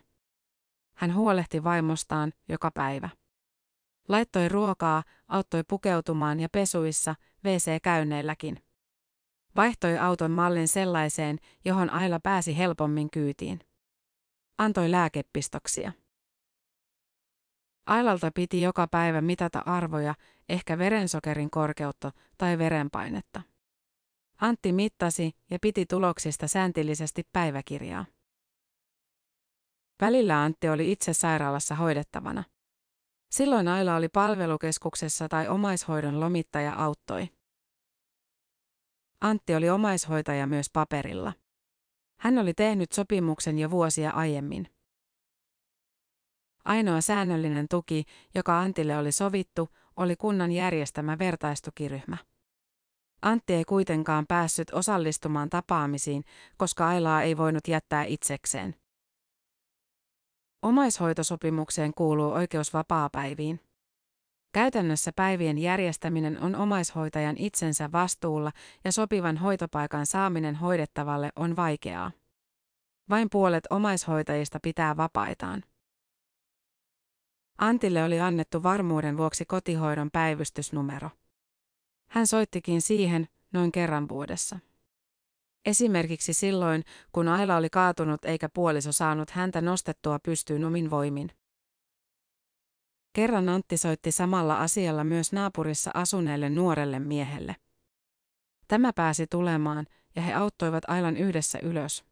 Hän 0.95 1.14
huolehti 1.14 1.64
vaimostaan 1.64 2.33
joka 2.49 2.71
päivä. 2.71 3.09
Laittoi 4.09 4.49
ruokaa, 4.49 5.02
auttoi 5.28 5.64
pukeutumaan 5.69 6.40
ja 6.40 6.49
pesuissa, 6.52 7.14
WC-käynneilläkin. 7.45 8.62
Vaihtoi 9.57 9.99
auton 9.99 10.31
mallin 10.31 10.69
sellaiseen, 10.69 11.38
johon 11.64 11.90
Aila 11.90 12.21
pääsi 12.21 12.59
helpommin 12.59 13.11
kyytiin. 13.11 13.65
Antoi 14.59 14.91
lääkepistoksia. 14.91 15.93
Ailalta 17.87 18.31
piti 18.35 18.63
joka 18.63 18.87
päivä 18.87 19.21
mitata 19.21 19.63
arvoja, 19.67 20.15
ehkä 20.49 20.79
verensokerin 20.79 21.51
korkeutta 21.51 22.13
tai 22.39 22.59
verenpainetta. 22.59 23.43
Antti 24.41 24.73
mittasi 24.73 25.33
ja 25.51 25.59
piti 25.63 25.87
tuloksista 25.87 26.49
sääntillisesti 26.49 27.23
päiväkirjaa. 27.33 28.07
Välillä 30.01 30.43
Antti 30.43 30.69
oli 30.69 30.93
itse 30.93 31.13
sairaalassa 31.13 31.75
hoidettavana. 31.75 32.45
Silloin 33.31 33.69
Aila 33.69 33.97
oli 33.97 34.09
palvelukeskuksessa 34.09 35.29
tai 35.29 35.49
omaishoidon 35.49 36.21
lomittaja 36.21 36.75
auttoi. 36.75 37.29
Antti 39.21 39.55
oli 39.55 39.71
omaishoitaja 39.71 40.47
myös 40.47 40.67
paperilla. 40.73 41.33
Hän 42.18 42.38
oli 42.38 42.54
tehnyt 42.54 42.92
sopimuksen 42.92 43.58
jo 43.58 43.70
vuosia 43.70 44.11
aiemmin. 44.11 44.66
Ainoa 46.64 47.00
säännöllinen 47.00 47.66
tuki, 47.70 48.04
joka 48.35 48.61
Antille 48.61 48.96
oli 48.96 49.12
sovittu, 49.12 49.68
oli 49.96 50.16
kunnan 50.16 50.52
järjestämä 50.52 51.18
vertaistukiryhmä. 51.18 52.16
Antti 53.23 53.52
ei 53.52 53.64
kuitenkaan 53.64 54.26
päässyt 54.26 54.70
osallistumaan 54.70 55.50
tapaamisiin, 55.50 56.25
koska 56.56 56.88
Ailaa 56.88 57.23
ei 57.23 57.37
voinut 57.37 57.68
jättää 57.68 58.04
itsekseen. 58.04 58.75
Omaishoitosopimukseen 60.62 61.94
kuuluu 61.94 62.32
oikeus 62.32 62.73
vapaapäiviin. 62.73 63.65
Käytännössä 64.57 65.13
päivien 65.17 65.59
järjestäminen 65.59 66.43
on 66.43 66.55
omaishoitajan 66.55 67.37
itsensä 67.39 67.93
vastuulla 67.93 68.53
ja 68.85 68.93
sopivan 68.93 69.37
hoitopaikan 69.37 70.07
saaminen 70.07 70.55
hoidettavalle 70.55 71.31
on 71.37 71.57
vaikeaa. 71.57 72.13
Vain 73.11 73.29
puolet 73.31 73.65
omaishoitajista 73.71 74.61
pitää 74.63 74.97
vapaitaan. 74.97 75.63
Antille 77.59 78.05
oli 78.05 78.21
annettu 78.21 78.63
varmuuden 78.63 79.17
vuoksi 79.17 79.45
kotihoidon 79.45 80.11
päivystysnumero. 80.11 81.11
Hän 82.11 82.27
soittikin 82.27 82.83
siihen 82.83 83.29
noin 83.53 83.73
kerran 83.73 84.09
vuodessa. 84.09 84.59
Esimerkiksi 85.67 86.33
silloin, 86.33 86.85
kun 87.13 87.29
Aila 87.29 87.57
oli 87.57 87.71
kaatunut 87.71 88.25
eikä 88.25 88.49
puoliso 88.49 88.93
saanut 88.93 89.31
häntä 89.31 89.61
nostettua 89.61 90.19
pystyyn 90.19 90.65
omin 90.65 90.91
voimin. 90.91 91.31
Kerran 93.16 93.49
Antti 93.49 93.76
soitti 93.76 94.12
samalla 94.12 94.61
asialla 94.61 95.04
myös 95.04 95.32
naapurissa 95.32 95.90
asuneelle 95.94 96.50
nuorelle 96.50 96.99
miehelle. 96.99 97.56
Tämä 98.68 98.92
pääsi 98.92 99.26
tulemaan 99.26 99.87
ja 100.16 100.23
he 100.23 100.35
auttoivat 100.35 100.85
Ailan 100.88 101.16
yhdessä 101.16 101.58
ylös. 101.62 102.04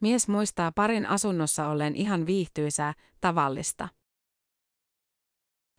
Mies 0.00 0.28
muistaa 0.28 0.72
parin 0.72 1.06
asunnossa 1.06 1.68
olleen 1.68 1.96
ihan 1.96 2.26
viihtyisää, 2.26 2.94
tavallista. 3.20 3.88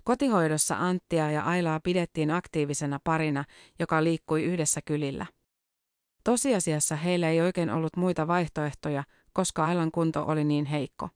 Kotihoidossa 0.03 0.75
Anttia 0.79 1.31
ja 1.31 1.43
Ailaa 1.43 1.79
pidettiin 1.83 2.31
aktiivisena 2.31 2.99
parina, 3.03 3.43
joka 3.79 4.03
liikkui 4.03 4.43
yhdessä 4.43 4.81
kylillä. 4.85 5.25
Tosiasiassa 6.23 6.95
heillä 6.95 7.29
ei 7.29 7.41
oikein 7.41 7.69
ollut 7.69 7.95
muita 7.95 8.27
vaihtoehtoja, 8.27 9.03
koska 9.33 9.65
Ailan 9.65 9.91
kunto 9.91 10.25
oli 10.27 10.43
niin 10.43 10.65
heikko. 10.65 11.09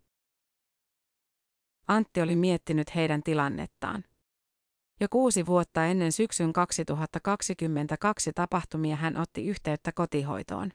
Antti 1.88 2.22
oli 2.22 2.36
miettinyt 2.36 2.96
heidän 2.96 3.24
tilannettaan. 3.24 4.04
Jo 5.00 5.08
kuusi 5.10 5.46
vuotta 5.46 5.86
ennen 5.86 6.12
syksyn 6.12 6.54
2022 6.54 8.34
tapahtumia 8.34 8.96
hän 8.96 9.18
otti 9.18 9.48
yhteyttä 9.48 9.92
kotihoitoon. 9.92 10.72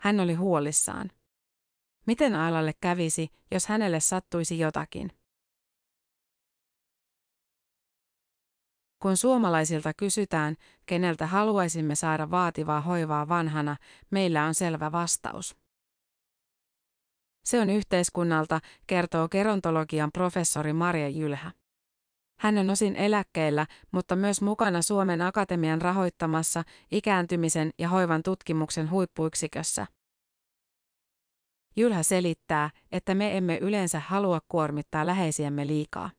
Hän 0.00 0.20
oli 0.20 0.34
huolissaan. 0.34 1.10
Miten 2.06 2.34
Ailalle 2.34 2.72
kävisi, 2.80 3.28
jos 3.50 3.66
hänelle 3.66 4.00
sattuisi 4.00 4.58
jotakin? 4.58 5.10
Kun 9.02 9.16
suomalaisilta 9.16 9.94
kysytään, 9.94 10.56
keneltä 10.86 11.26
haluaisimme 11.26 11.94
saada 11.94 12.30
vaativaa 12.30 12.80
hoivaa 12.80 13.28
vanhana, 13.28 13.76
meillä 14.10 14.44
on 14.44 14.54
selvä 14.54 14.92
vastaus. 14.92 15.63
Se 17.44 17.60
on 17.60 17.70
yhteiskunnalta, 17.70 18.60
kertoo 18.86 19.28
gerontologian 19.28 20.12
professori 20.12 20.72
Marja 20.72 21.08
Jylhä. 21.08 21.52
Hän 22.38 22.58
on 22.58 22.70
osin 22.70 22.96
eläkkeellä, 22.96 23.66
mutta 23.92 24.16
myös 24.16 24.42
mukana 24.42 24.82
Suomen 24.82 25.22
Akatemian 25.22 25.82
rahoittamassa 25.82 26.62
ikääntymisen 26.90 27.70
ja 27.78 27.88
hoivan 27.88 28.22
tutkimuksen 28.22 28.90
huippuyksikössä. 28.90 29.86
Jylhä 31.76 32.02
selittää, 32.02 32.70
että 32.92 33.14
me 33.14 33.36
emme 33.36 33.58
yleensä 33.58 34.00
halua 34.00 34.40
kuormittaa 34.48 35.06
läheisiämme 35.06 35.66
liikaa 35.66 36.10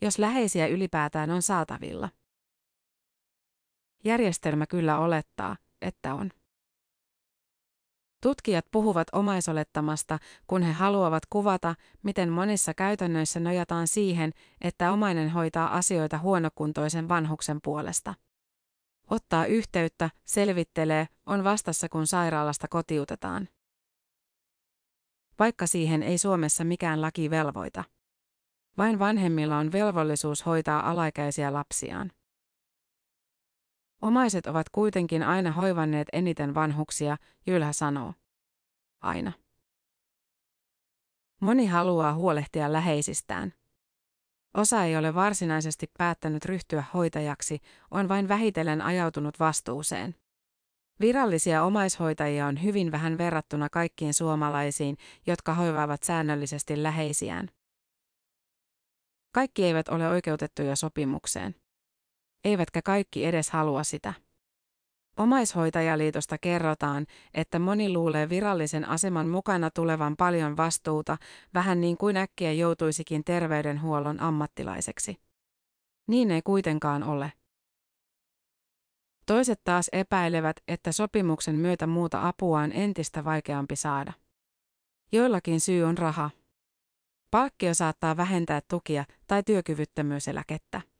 jos 0.00 0.18
läheisiä 0.18 0.66
ylipäätään 0.66 1.30
on 1.30 1.42
saatavilla. 1.42 2.08
Järjestelmä 4.04 4.66
kyllä 4.66 4.98
olettaa, 4.98 5.56
että 5.82 6.14
on. 6.14 6.30
Tutkijat 8.22 8.66
puhuvat 8.70 9.08
omaisolettamasta, 9.12 10.18
kun 10.46 10.62
he 10.62 10.72
haluavat 10.72 11.26
kuvata, 11.30 11.74
miten 12.02 12.32
monissa 12.32 12.74
käytännöissä 12.74 13.40
nojataan 13.40 13.88
siihen, 13.88 14.32
että 14.60 14.92
omainen 14.92 15.30
hoitaa 15.30 15.76
asioita 15.76 16.18
huonokuntoisen 16.18 17.08
vanhuksen 17.08 17.58
puolesta. 17.62 18.14
Ottaa 19.10 19.46
yhteyttä, 19.46 20.10
selvittelee, 20.24 21.08
on 21.26 21.44
vastassa 21.44 21.88
kun 21.88 22.06
sairaalasta 22.06 22.68
kotiutetaan. 22.68 23.48
Vaikka 25.38 25.66
siihen 25.66 26.02
ei 26.02 26.18
Suomessa 26.18 26.64
mikään 26.64 27.02
laki 27.02 27.30
velvoita. 27.30 27.84
Vain 28.78 28.98
vanhemmilla 28.98 29.58
on 29.58 29.72
velvollisuus 29.72 30.46
hoitaa 30.46 30.90
alaikäisiä 30.90 31.52
lapsiaan. 31.52 32.10
Omaiset 34.02 34.46
ovat 34.46 34.68
kuitenkin 34.68 35.22
aina 35.22 35.52
hoivanneet 35.52 36.08
eniten 36.12 36.54
vanhuksia, 36.54 37.16
Jylhä 37.46 37.72
sanoo. 37.72 38.14
Aina. 39.00 39.32
Moni 41.40 41.66
haluaa 41.66 42.14
huolehtia 42.14 42.72
läheisistään. 42.72 43.52
Osa 44.54 44.84
ei 44.84 44.96
ole 44.96 45.14
varsinaisesti 45.14 45.90
päättänyt 45.98 46.44
ryhtyä 46.44 46.84
hoitajaksi, 46.94 47.60
on 47.90 48.08
vain 48.08 48.28
vähitellen 48.28 48.82
ajautunut 48.82 49.40
vastuuseen. 49.40 50.14
Virallisia 51.00 51.62
omaishoitajia 51.62 52.46
on 52.46 52.62
hyvin 52.62 52.92
vähän 52.92 53.18
verrattuna 53.18 53.68
kaikkiin 53.68 54.14
suomalaisiin, 54.14 54.96
jotka 55.26 55.54
hoivaavat 55.54 56.02
säännöllisesti 56.02 56.82
läheisiään. 56.82 57.48
Kaikki 59.32 59.64
eivät 59.64 59.88
ole 59.88 60.08
oikeutettuja 60.08 60.76
sopimukseen. 60.76 61.54
Eivätkä 62.46 62.82
kaikki 62.82 63.24
edes 63.24 63.50
halua 63.50 63.84
sitä. 63.84 64.14
Omaishoitajaliitosta 65.16 66.38
kerrotaan, 66.38 67.06
että 67.34 67.58
moni 67.58 67.92
luulee 67.92 68.28
virallisen 68.28 68.88
aseman 68.88 69.28
mukana 69.28 69.70
tulevan 69.70 70.16
paljon 70.16 70.56
vastuuta, 70.56 71.16
vähän 71.54 71.80
niin 71.80 71.96
kuin 71.96 72.16
äkkiä 72.16 72.52
joutuisikin 72.52 73.24
terveydenhuollon 73.24 74.20
ammattilaiseksi. 74.20 75.16
Niin 76.06 76.30
ei 76.30 76.42
kuitenkaan 76.42 77.02
ole. 77.02 77.32
Toiset 79.26 79.60
taas 79.64 79.88
epäilevät, 79.92 80.56
että 80.68 80.92
sopimuksen 80.92 81.54
myötä 81.54 81.86
muuta 81.86 82.28
apua 82.28 82.60
on 82.60 82.72
entistä 82.72 83.24
vaikeampi 83.24 83.76
saada. 83.76 84.12
Joillakin 85.12 85.60
syy 85.60 85.82
on 85.84 85.98
raha. 85.98 86.30
Palkkio 87.30 87.74
saattaa 87.74 88.16
vähentää 88.16 88.60
tukia 88.68 89.04
tai 89.26 89.42
työkyvyttömyyseläkettä. 89.42 90.95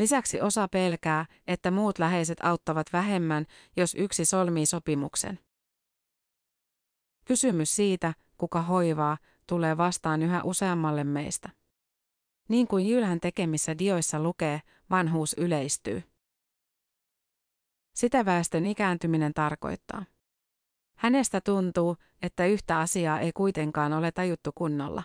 Lisäksi 0.00 0.40
osa 0.40 0.68
pelkää, 0.68 1.26
että 1.46 1.70
muut 1.70 1.98
läheiset 1.98 2.38
auttavat 2.42 2.86
vähemmän, 2.92 3.46
jos 3.76 3.94
yksi 3.94 4.24
solmii 4.24 4.66
sopimuksen. 4.66 5.38
Kysymys 7.24 7.76
siitä, 7.76 8.14
kuka 8.38 8.62
hoivaa, 8.62 9.18
tulee 9.46 9.76
vastaan 9.76 10.22
yhä 10.22 10.42
useammalle 10.42 11.04
meistä. 11.04 11.50
Niin 12.48 12.66
kuin 12.66 12.88
Jylhän 12.88 13.20
tekemissä 13.20 13.78
dioissa 13.78 14.20
lukee, 14.22 14.60
vanhuus 14.90 15.34
yleistyy. 15.38 16.02
Sitä 17.94 18.24
väestön 18.24 18.66
ikääntyminen 18.66 19.34
tarkoittaa. 19.34 20.04
Hänestä 20.96 21.40
tuntuu, 21.40 21.96
että 22.22 22.46
yhtä 22.46 22.78
asiaa 22.78 23.20
ei 23.20 23.32
kuitenkaan 23.32 23.92
ole 23.92 24.12
tajuttu 24.12 24.50
kunnolla. 24.54 25.02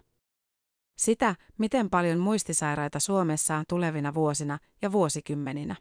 Sitä, 0.96 1.36
miten 1.58 1.90
paljon 1.90 2.20
muistisairaita 2.20 3.00
Suomessa 3.00 3.56
on 3.56 3.64
tulevina 3.70 4.14
vuosina 4.14 4.60
ja 4.82 4.92
vuosikymmeninä. 4.92 5.76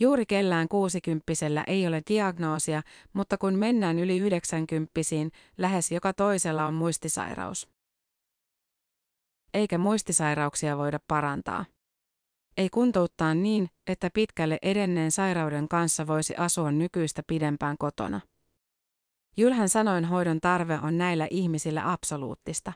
Juuri 0.00 0.26
kellään 0.26 0.68
kuusikymppisellä 0.68 1.64
ei 1.66 1.86
ole 1.86 2.02
diagnoosia, 2.08 2.82
mutta 3.12 3.38
kun 3.38 3.54
mennään 3.54 3.98
yli 3.98 4.18
yhdeksänkymppisiin, 4.18 5.30
lähes 5.58 5.92
joka 5.92 6.12
toisella 6.12 6.66
on 6.66 6.74
muistisairaus. 6.74 7.68
Eikä 9.54 9.78
muistisairauksia 9.78 10.78
voida 10.78 10.98
parantaa. 11.08 11.64
Ei 12.56 12.68
kuntouttaa 12.68 13.34
niin, 13.34 13.70
että 13.86 14.10
pitkälle 14.14 14.58
edenneen 14.62 15.10
sairauden 15.10 15.68
kanssa 15.68 16.06
voisi 16.06 16.34
asua 16.36 16.72
nykyistä 16.72 17.22
pidempään 17.26 17.76
kotona. 17.78 18.20
Jylhän 19.36 19.68
sanoin 19.68 20.04
hoidon 20.04 20.40
tarve 20.40 20.78
on 20.82 20.98
näillä 20.98 21.28
ihmisillä 21.30 21.92
absoluuttista. 21.92 22.72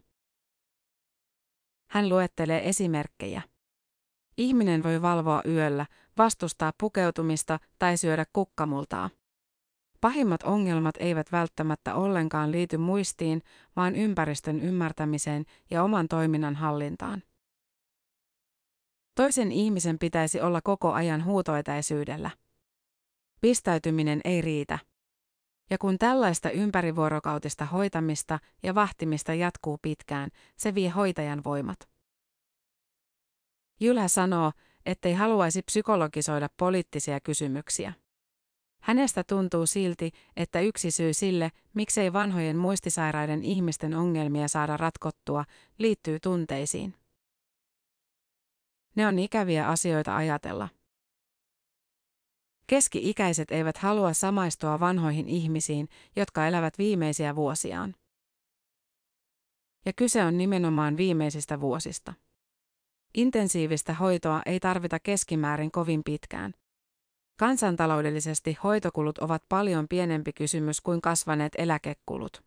Hän 1.95 2.09
luettelee 2.09 2.69
esimerkkejä. 2.69 3.43
Ihminen 4.39 4.83
voi 4.83 5.03
valvoa 5.03 5.43
yöllä, 5.49 5.87
vastustaa 6.19 6.73
pukeutumista 6.81 7.59
tai 7.79 7.97
syödä 7.97 8.25
kukkamultaa. 8.33 9.11
Pahimmat 10.01 10.43
ongelmat 10.43 10.95
eivät 10.99 11.33
välttämättä 11.33 11.95
ollenkaan 11.95 12.53
liity 12.53 12.77
muistiin, 12.77 13.43
vaan 13.77 13.97
ympäristön 13.97 14.61
ymmärtämiseen 14.61 15.45
ja 15.71 15.83
oman 15.83 16.09
toiminnan 16.09 16.55
hallintaan. 16.55 17.23
Toisen 19.15 19.53
ihmisen 19.53 19.99
pitäisi 19.99 20.41
olla 20.41 20.61
koko 20.61 20.93
ajan 20.93 21.25
huutoetäisyydellä. 21.25 22.31
Pistäytyminen 23.41 24.21
ei 24.25 24.41
riitä. 24.41 24.79
Ja 25.71 25.79
kun 25.79 25.99
tällaista 25.99 26.51
ympärivuorokautista 26.51 27.65
hoitamista 27.65 28.39
ja 28.63 28.75
vahtimista 28.75 29.35
jatkuu 29.35 29.79
pitkään, 29.83 30.31
se 30.57 30.75
vie 30.75 30.89
hoitajan 30.89 31.45
voimat. 31.45 31.89
Jylhä 33.81 34.09
sanoo, 34.09 34.53
ettei 34.87 35.15
haluaisi 35.15 35.63
psykologisoida 35.63 36.49
poliittisia 36.57 37.21
kysymyksiä. 37.21 37.93
Hänestä 38.81 39.25
tuntuu 39.25 39.67
silti, 39.67 40.11
että 40.37 40.61
yksi 40.61 40.91
syy 40.91 41.15
sille, 41.15 41.51
miksei 41.75 42.13
vanhojen 42.13 42.57
muistisairaiden 42.57 43.43
ihmisten 43.43 43.95
ongelmia 43.95 44.49
saada 44.49 44.77
ratkottua, 44.77 45.45
liittyy 45.79 46.21
tunteisiin. 46.21 46.95
Ne 48.95 49.07
on 49.07 49.19
ikäviä 49.19 49.69
asioita 49.69 50.17
ajatella. 50.17 50.69
Keski-ikäiset 52.67 53.51
eivät 53.51 53.77
halua 53.77 54.13
samaistua 54.13 54.81
vanhoihin 54.81 55.29
ihmisiin, 55.29 55.89
jotka 56.17 56.47
elävät 56.47 56.79
viimeisiä 56.79 57.37
vuosiaan. 57.37 57.95
Ja 59.87 59.93
kyse 59.93 60.25
on 60.25 60.39
nimenomaan 60.39 60.97
viimeisistä 60.97 61.61
vuosista. 61.61 62.15
Intensiivistä 63.15 63.95
hoitoa 63.95 64.43
ei 64.47 64.61
tarvita 64.61 64.99
keskimäärin 65.01 65.71
kovin 65.71 66.03
pitkään. 66.05 66.55
Kansantaloudellisesti 67.39 68.59
hoitokulut 68.65 69.19
ovat 69.19 69.43
paljon 69.49 69.87
pienempi 69.89 70.33
kysymys 70.33 70.81
kuin 70.81 71.01
kasvaneet 71.01 71.53
eläkekulut. 71.59 72.45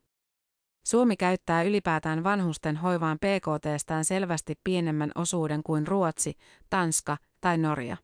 Suomi 0.88 1.18
käyttää 1.18 1.64
ylipäätään 1.64 2.24
vanhusten 2.24 2.78
hoivaan 2.78 3.18
PKTstään 3.18 4.06
selvästi 4.06 4.54
pienemmän 4.64 5.12
osuuden 5.16 5.64
kuin 5.64 5.88
Ruotsi, 5.88 6.38
Tanska 6.70 7.18
tai 7.42 7.58
Norja. 7.58 7.98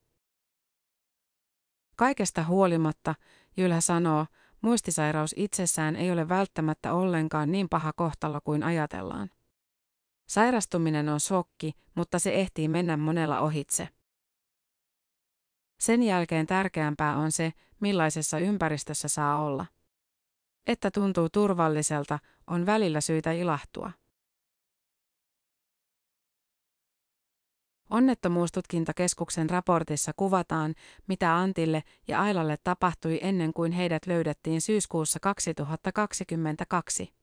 Kaikesta 1.95 2.43
huolimatta, 2.43 3.15
Jylhä 3.57 3.81
sanoo, 3.81 4.25
muistisairaus 4.61 5.33
itsessään 5.37 5.95
ei 5.95 6.11
ole 6.11 6.29
välttämättä 6.29 6.93
ollenkaan 6.93 7.51
niin 7.51 7.69
paha 7.69 7.93
kohtalo 7.93 8.41
kuin 8.43 8.63
ajatellaan. 8.63 9.29
Sairastuminen 10.27 11.09
on 11.09 11.19
shokki, 11.19 11.71
mutta 11.95 12.19
se 12.19 12.33
ehtii 12.33 12.67
mennä 12.67 12.97
monella 12.97 13.39
ohitse. 13.39 13.89
Sen 15.79 16.03
jälkeen 16.03 16.47
tärkeämpää 16.47 17.17
on 17.17 17.31
se, 17.31 17.53
millaisessa 17.79 18.39
ympäristössä 18.39 19.07
saa 19.07 19.41
olla. 19.41 19.65
Että 20.67 20.91
tuntuu 20.91 21.29
turvalliselta, 21.29 22.19
on 22.47 22.65
välillä 22.65 23.01
syytä 23.01 23.31
ilahtua. 23.31 23.91
Onnettomuustutkintakeskuksen 27.93 29.49
raportissa 29.49 30.11
kuvataan, 30.15 30.75
mitä 31.07 31.37
Antille 31.37 31.83
ja 32.07 32.21
Ailalle 32.21 32.57
tapahtui 32.63 33.19
ennen 33.21 33.53
kuin 33.53 33.71
heidät 33.71 34.07
löydettiin 34.07 34.61
syyskuussa 34.61 35.19
2022. 35.19 37.13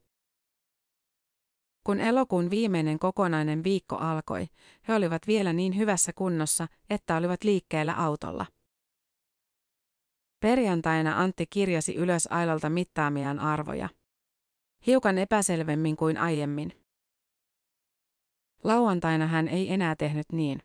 Kun 1.85 2.00
elokuun 2.00 2.50
viimeinen 2.50 2.98
kokonainen 2.98 3.64
viikko 3.64 3.96
alkoi, 3.96 4.46
he 4.88 4.94
olivat 4.94 5.26
vielä 5.26 5.52
niin 5.52 5.76
hyvässä 5.76 6.12
kunnossa, 6.12 6.68
että 6.90 7.16
olivat 7.16 7.44
liikkeellä 7.44 7.94
autolla. 7.94 8.46
Perjantaina 10.40 11.20
Antti 11.20 11.46
kirjasi 11.46 11.94
ylös 11.94 12.28
Ailalta 12.30 12.70
mittaamiaan 12.70 13.38
arvoja. 13.38 13.88
Hiukan 14.87 15.18
epäselvemmin 15.18 15.96
kuin 15.96 16.18
aiemmin. 16.18 16.79
Lauantaina 18.64 19.26
hän 19.26 19.48
ei 19.48 19.72
enää 19.72 19.96
tehnyt 19.96 20.26
niin. 20.32 20.62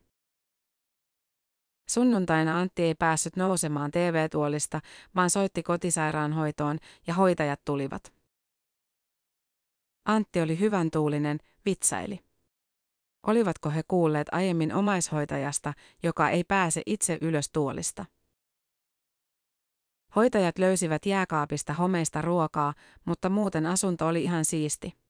Sunnuntaina 1.90 2.60
Antti 2.60 2.84
ei 2.84 2.96
päässyt 2.96 3.36
nousemaan 3.36 3.92
TV-tuolista, 3.92 4.82
vaan 5.16 5.30
soitti 5.30 5.64
kotisairaanhoitoon 5.64 6.78
ja 7.08 7.14
hoitajat 7.14 7.62
tulivat. 7.66 8.14
Antti 10.06 10.42
oli 10.42 10.60
hyvän 10.60 10.92
tuulinen, 10.92 11.40
vitsaili. 11.66 12.20
Olivatko 13.28 13.70
he 13.70 13.82
kuulleet 13.88 14.28
aiemmin 14.32 14.74
omaishoitajasta, 14.74 15.74
joka 16.04 16.30
ei 16.30 16.44
pääse 16.44 16.82
itse 16.86 17.18
ylös 17.22 17.50
tuolista? 17.50 18.06
Hoitajat 20.16 20.58
löysivät 20.58 21.06
jääkaapista 21.06 21.74
homeista 21.74 22.22
ruokaa, 22.22 22.74
mutta 23.06 23.30
muuten 23.30 23.66
asunto 23.66 24.08
oli 24.08 24.24
ihan 24.24 24.46
siisti. 24.46 25.05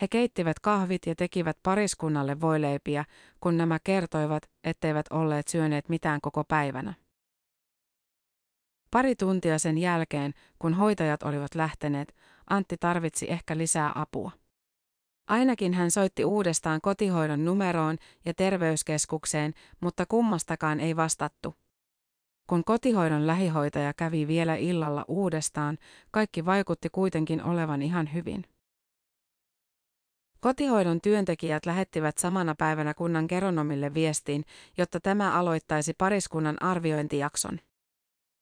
He 0.00 0.08
keittivät 0.08 0.60
kahvit 0.60 1.06
ja 1.06 1.14
tekivät 1.14 1.58
pariskunnalle 1.62 2.40
voileipiä, 2.40 3.04
kun 3.40 3.56
nämä 3.56 3.78
kertoivat, 3.84 4.42
etteivät 4.64 5.06
olleet 5.10 5.48
syöneet 5.48 5.88
mitään 5.88 6.20
koko 6.20 6.44
päivänä. 6.44 6.94
Pari 8.90 9.16
tuntia 9.16 9.58
sen 9.58 9.78
jälkeen, 9.78 10.32
kun 10.58 10.74
hoitajat 10.74 11.22
olivat 11.22 11.54
lähteneet, 11.54 12.14
Antti 12.50 12.76
tarvitsi 12.80 13.30
ehkä 13.30 13.58
lisää 13.58 13.92
apua. 13.94 14.30
Ainakin 15.28 15.74
hän 15.74 15.90
soitti 15.90 16.24
uudestaan 16.24 16.80
kotihoidon 16.80 17.44
numeroon 17.44 17.96
ja 18.24 18.34
terveyskeskukseen, 18.34 19.54
mutta 19.80 20.06
kummastakaan 20.06 20.80
ei 20.80 20.96
vastattu. 20.96 21.54
Kun 22.46 22.64
kotihoidon 22.64 23.26
lähihoitaja 23.26 23.94
kävi 23.94 24.26
vielä 24.26 24.56
illalla 24.56 25.04
uudestaan, 25.08 25.78
kaikki 26.10 26.44
vaikutti 26.44 26.88
kuitenkin 26.88 27.42
olevan 27.42 27.82
ihan 27.82 28.12
hyvin. 28.12 28.44
Kotihoidon 30.40 31.00
työntekijät 31.00 31.66
lähettivät 31.66 32.18
samana 32.18 32.54
päivänä 32.54 32.94
kunnan 32.94 33.26
geronomille 33.28 33.94
viestin, 33.94 34.44
jotta 34.78 35.00
tämä 35.00 35.32
aloittaisi 35.32 35.94
pariskunnan 35.94 36.62
arviointijakson. 36.62 37.60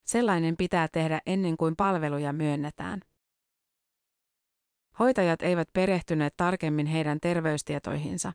Sellainen 0.07 0.57
pitää 0.57 0.89
tehdä 0.89 1.21
ennen 1.27 1.57
kuin 1.57 1.77
palveluja 1.77 2.33
myönnetään. 2.33 3.01
Hoitajat 4.99 5.43
eivät 5.43 5.69
perehtyneet 5.73 6.35
tarkemmin 6.37 6.87
heidän 6.87 7.19
terveystietoihinsa. 7.21 8.33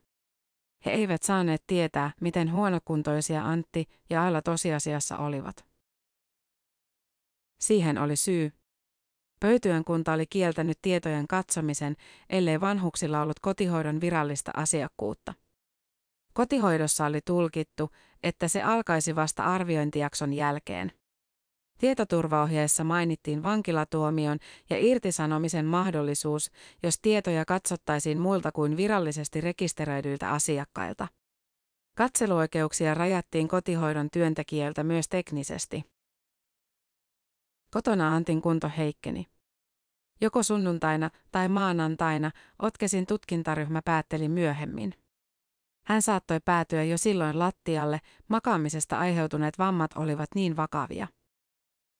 He 0.86 0.91
eivät 0.91 1.24
saaneet 1.24 1.63
tietää, 1.67 2.12
miten 2.21 2.52
huonokuntoisia 2.52 3.45
Antti 3.45 3.86
ja 4.10 4.24
Aila 4.24 4.41
tosiasiassa 4.41 5.17
olivat. 5.17 5.65
Siihen 7.60 7.97
oli 7.97 8.15
syy. 8.15 8.52
Pöytyön 9.41 9.84
kunta 9.84 10.13
oli 10.13 10.25
kieltänyt 10.25 10.77
tietojen 10.82 11.27
katsomisen, 11.27 11.95
ellei 12.30 12.62
vanhuksilla 12.62 13.21
ollut 13.21 13.39
kotihoidon 13.39 14.01
virallista 14.01 14.51
asiakkuutta. 14.56 15.34
Kotihoidossa 16.34 17.06
oli 17.06 17.19
tulkittu, 17.25 17.89
että 18.23 18.47
se 18.47 18.62
alkaisi 18.62 19.15
vasta 19.15 19.43
arviointijakson 19.43 20.34
jälkeen. 20.34 20.91
Tietoturvaohjeessa 21.77 22.84
mainittiin 22.84 23.43
vankilatuomion 23.43 24.38
ja 24.69 24.77
irtisanomisen 24.80 25.65
mahdollisuus, 25.65 26.51
jos 26.84 26.99
tietoja 27.01 27.45
katsottaisiin 27.45 28.19
muilta 28.19 28.51
kuin 28.51 28.77
virallisesti 28.77 29.41
rekisteröidyiltä 29.41 30.32
asiakkailta. 30.32 31.08
Katseluoikeuksia 31.97 32.93
rajattiin 32.93 33.47
kotihoidon 33.47 34.10
työntekijöiltä 34.13 34.84
myös 34.84 35.10
teknisesti. 35.10 35.84
Kotona 37.73 38.15
Antin 38.15 38.41
kunto 38.41 38.71
heikkeni. 38.77 39.30
Joko 40.21 40.43
sunnuntaina 40.43 41.10
tai 41.31 41.47
maanantaina 41.47 42.31
Otkesin 42.60 43.05
tutkintaryhmä 43.05 43.81
päätteli 43.86 44.29
myöhemmin. 44.29 44.93
Hän 45.86 46.01
saattoi 46.01 46.39
päätyä 46.45 46.84
jo 46.84 46.97
silloin 46.97 47.39
lattialle, 47.39 47.99
makaamisesta 48.27 48.99
aiheutuneet 48.99 49.60
vammat 49.60 49.91
olivat 49.95 50.29
niin 50.36 50.55
vakavia. 50.57 51.07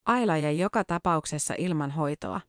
Aila 0.06 0.38
jäi 0.38 0.60
joka 0.60 0.84
tapauksessa 0.84 1.54
ilman 1.58 1.92
hoitoa. 1.92 2.42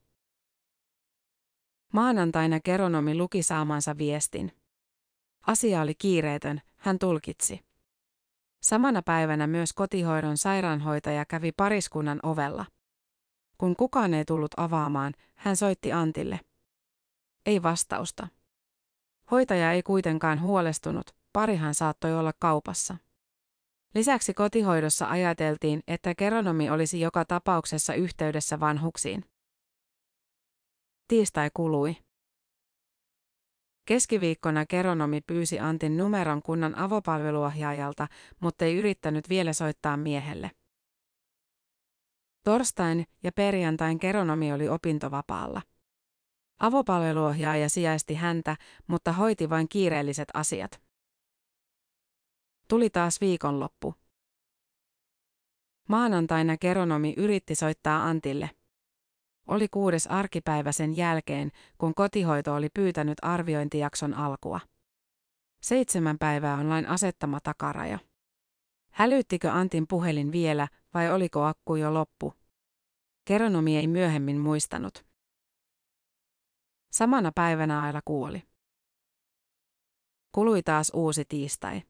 Maanantaina 1.92 2.60
keronomi 2.60 3.16
luki 3.16 3.42
saamansa 3.42 3.98
viestin. 3.98 4.52
Asia 5.46 5.80
oli 5.80 5.94
kiireetön, 5.94 6.60
hän 6.76 6.98
tulkitsi. 6.98 7.60
Samana 8.62 9.02
päivänä 9.02 9.46
myös 9.46 9.72
kotihoidon 9.72 10.36
sairaanhoitaja 10.36 11.24
kävi 11.24 11.52
pariskunnan 11.52 12.20
ovella. 12.22 12.64
Kun 13.58 13.76
kukaan 13.76 14.14
ei 14.14 14.24
tullut 14.24 14.50
avaamaan, 14.56 15.14
hän 15.34 15.56
soitti 15.56 15.92
Antille. 15.92 16.40
Ei 17.46 17.62
vastausta. 17.62 18.28
Hoitaja 19.30 19.72
ei 19.72 19.82
kuitenkaan 19.82 20.40
huolestunut, 20.40 21.14
parihan 21.32 21.74
saattoi 21.74 22.18
olla 22.18 22.32
kaupassa. 22.38 22.96
Lisäksi 23.94 24.34
kotihoidossa 24.34 25.06
ajateltiin, 25.08 25.82
että 25.86 26.14
keronomi 26.14 26.70
olisi 26.70 27.00
joka 27.00 27.24
tapauksessa 27.24 27.94
yhteydessä 27.94 28.60
vanhuksiin. 28.60 29.24
Tiistai 31.08 31.50
kului. 31.54 31.96
Keskiviikkona 33.84 34.66
keronomi 34.66 35.20
pyysi 35.20 35.60
Antin 35.60 35.96
numeron 35.96 36.42
kunnan 36.42 36.78
avopalveluohjaajalta, 36.78 38.08
mutta 38.40 38.64
ei 38.64 38.76
yrittänyt 38.76 39.28
vielä 39.28 39.52
soittaa 39.52 39.96
miehelle. 39.96 40.50
Torstain 42.44 43.04
ja 43.22 43.32
perjantain 43.32 43.98
keronomi 43.98 44.52
oli 44.52 44.68
opintovapaalla. 44.68 45.62
Avopalveluohjaaja 46.60 47.68
sijaisti 47.68 48.14
häntä, 48.14 48.56
mutta 48.86 49.12
hoiti 49.12 49.50
vain 49.50 49.68
kiireelliset 49.68 50.28
asiat. 50.34 50.82
Tuli 52.68 52.90
taas 52.90 53.20
viikonloppu. 53.20 53.94
Maanantaina 55.88 56.56
keronomi 56.56 57.14
yritti 57.16 57.54
soittaa 57.54 58.04
Antille. 58.04 58.50
Oli 59.46 59.68
kuudes 59.68 60.06
arkipäivä 60.06 60.72
sen 60.72 60.96
jälkeen, 60.96 61.50
kun 61.78 61.94
kotihoito 61.94 62.54
oli 62.54 62.68
pyytänyt 62.74 63.18
arviointijakson 63.22 64.14
alkua. 64.14 64.60
Seitsemän 65.62 66.18
päivää 66.18 66.54
on 66.54 66.68
lain 66.68 66.86
asettama 66.86 67.40
takaraja. 67.40 67.98
Hälyttikö 68.92 69.52
Antin 69.52 69.86
puhelin 69.88 70.32
vielä 70.32 70.68
vai 70.94 71.10
oliko 71.10 71.44
akku 71.44 71.76
jo 71.76 71.94
loppu? 71.94 72.34
Keronomi 73.24 73.76
ei 73.76 73.86
myöhemmin 73.86 74.38
muistanut. 74.38 75.06
Samana 76.92 77.32
päivänä 77.34 77.82
Aila 77.82 78.00
kuoli. 78.04 78.42
Kului 80.32 80.62
taas 80.62 80.90
uusi 80.94 81.24
tiistai. 81.24 81.82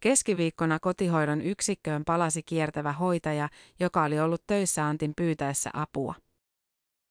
Keskiviikkona 0.00 0.78
kotihoidon 0.78 1.40
yksikköön 1.40 2.04
palasi 2.04 2.42
kiertävä 2.42 2.92
hoitaja, 2.92 3.48
joka 3.80 4.04
oli 4.04 4.20
ollut 4.20 4.46
töissä 4.46 4.86
Antin 4.86 5.12
pyytäessä 5.16 5.70
apua. 5.72 6.14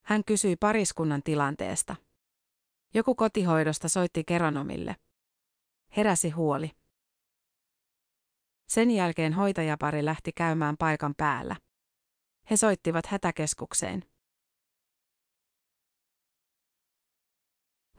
Hän 0.05 0.23
kysyi 0.25 0.55
pariskunnan 0.55 1.23
tilanteesta. 1.23 1.95
Joku 2.93 3.15
kotihoidosta 3.15 3.89
soitti 3.89 4.23
keronomille. 4.23 4.95
Heräsi 5.97 6.29
huoli. 6.29 6.78
Sen 8.69 8.91
jälkeen 8.91 9.33
hoitajapari 9.33 10.05
lähti 10.05 10.31
käymään 10.31 10.75
paikan 10.77 11.13
päällä. 11.17 11.55
He 12.49 12.57
soittivat 12.57 13.05
hätäkeskukseen. 13.05 14.03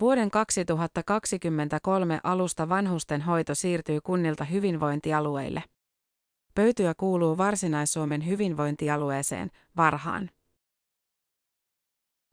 Vuoden 0.01 0.31
2023 0.31 2.21
alusta 2.23 2.69
vanhusten 2.69 3.21
hoito 3.21 3.55
siirtyy 3.55 4.01
kunnilta 4.01 4.45
hyvinvointialueille. 4.45 5.63
Pöytyä 6.55 6.95
kuuluu 6.97 7.39
Varsinais-Suomen 7.39 8.27
hyvinvointialueeseen, 8.27 9.51
Varhaan. 9.77 10.31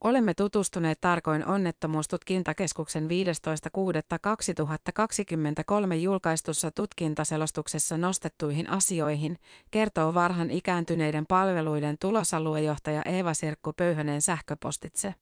Olemme 0.04 0.34
tutustuneet 0.34 1.00
tarkoin 1.00 1.46
onnettomuustutkintakeskuksen 1.46 3.04
15.6.2023 3.04 5.94
julkaistussa 5.94 6.70
tutkintaselostuksessa 6.70 7.98
nostettuihin 7.98 8.70
asioihin, 8.70 9.38
kertoo 9.70 10.14
Varhan 10.14 10.50
ikääntyneiden 10.50 11.26
palveluiden 11.26 11.96
tulosaluejohtaja 12.00 13.02
Eeva 13.02 13.34
Sirkku 13.34 13.72
Pöyhönen 13.72 14.22
sähköpostitse. 14.22 15.14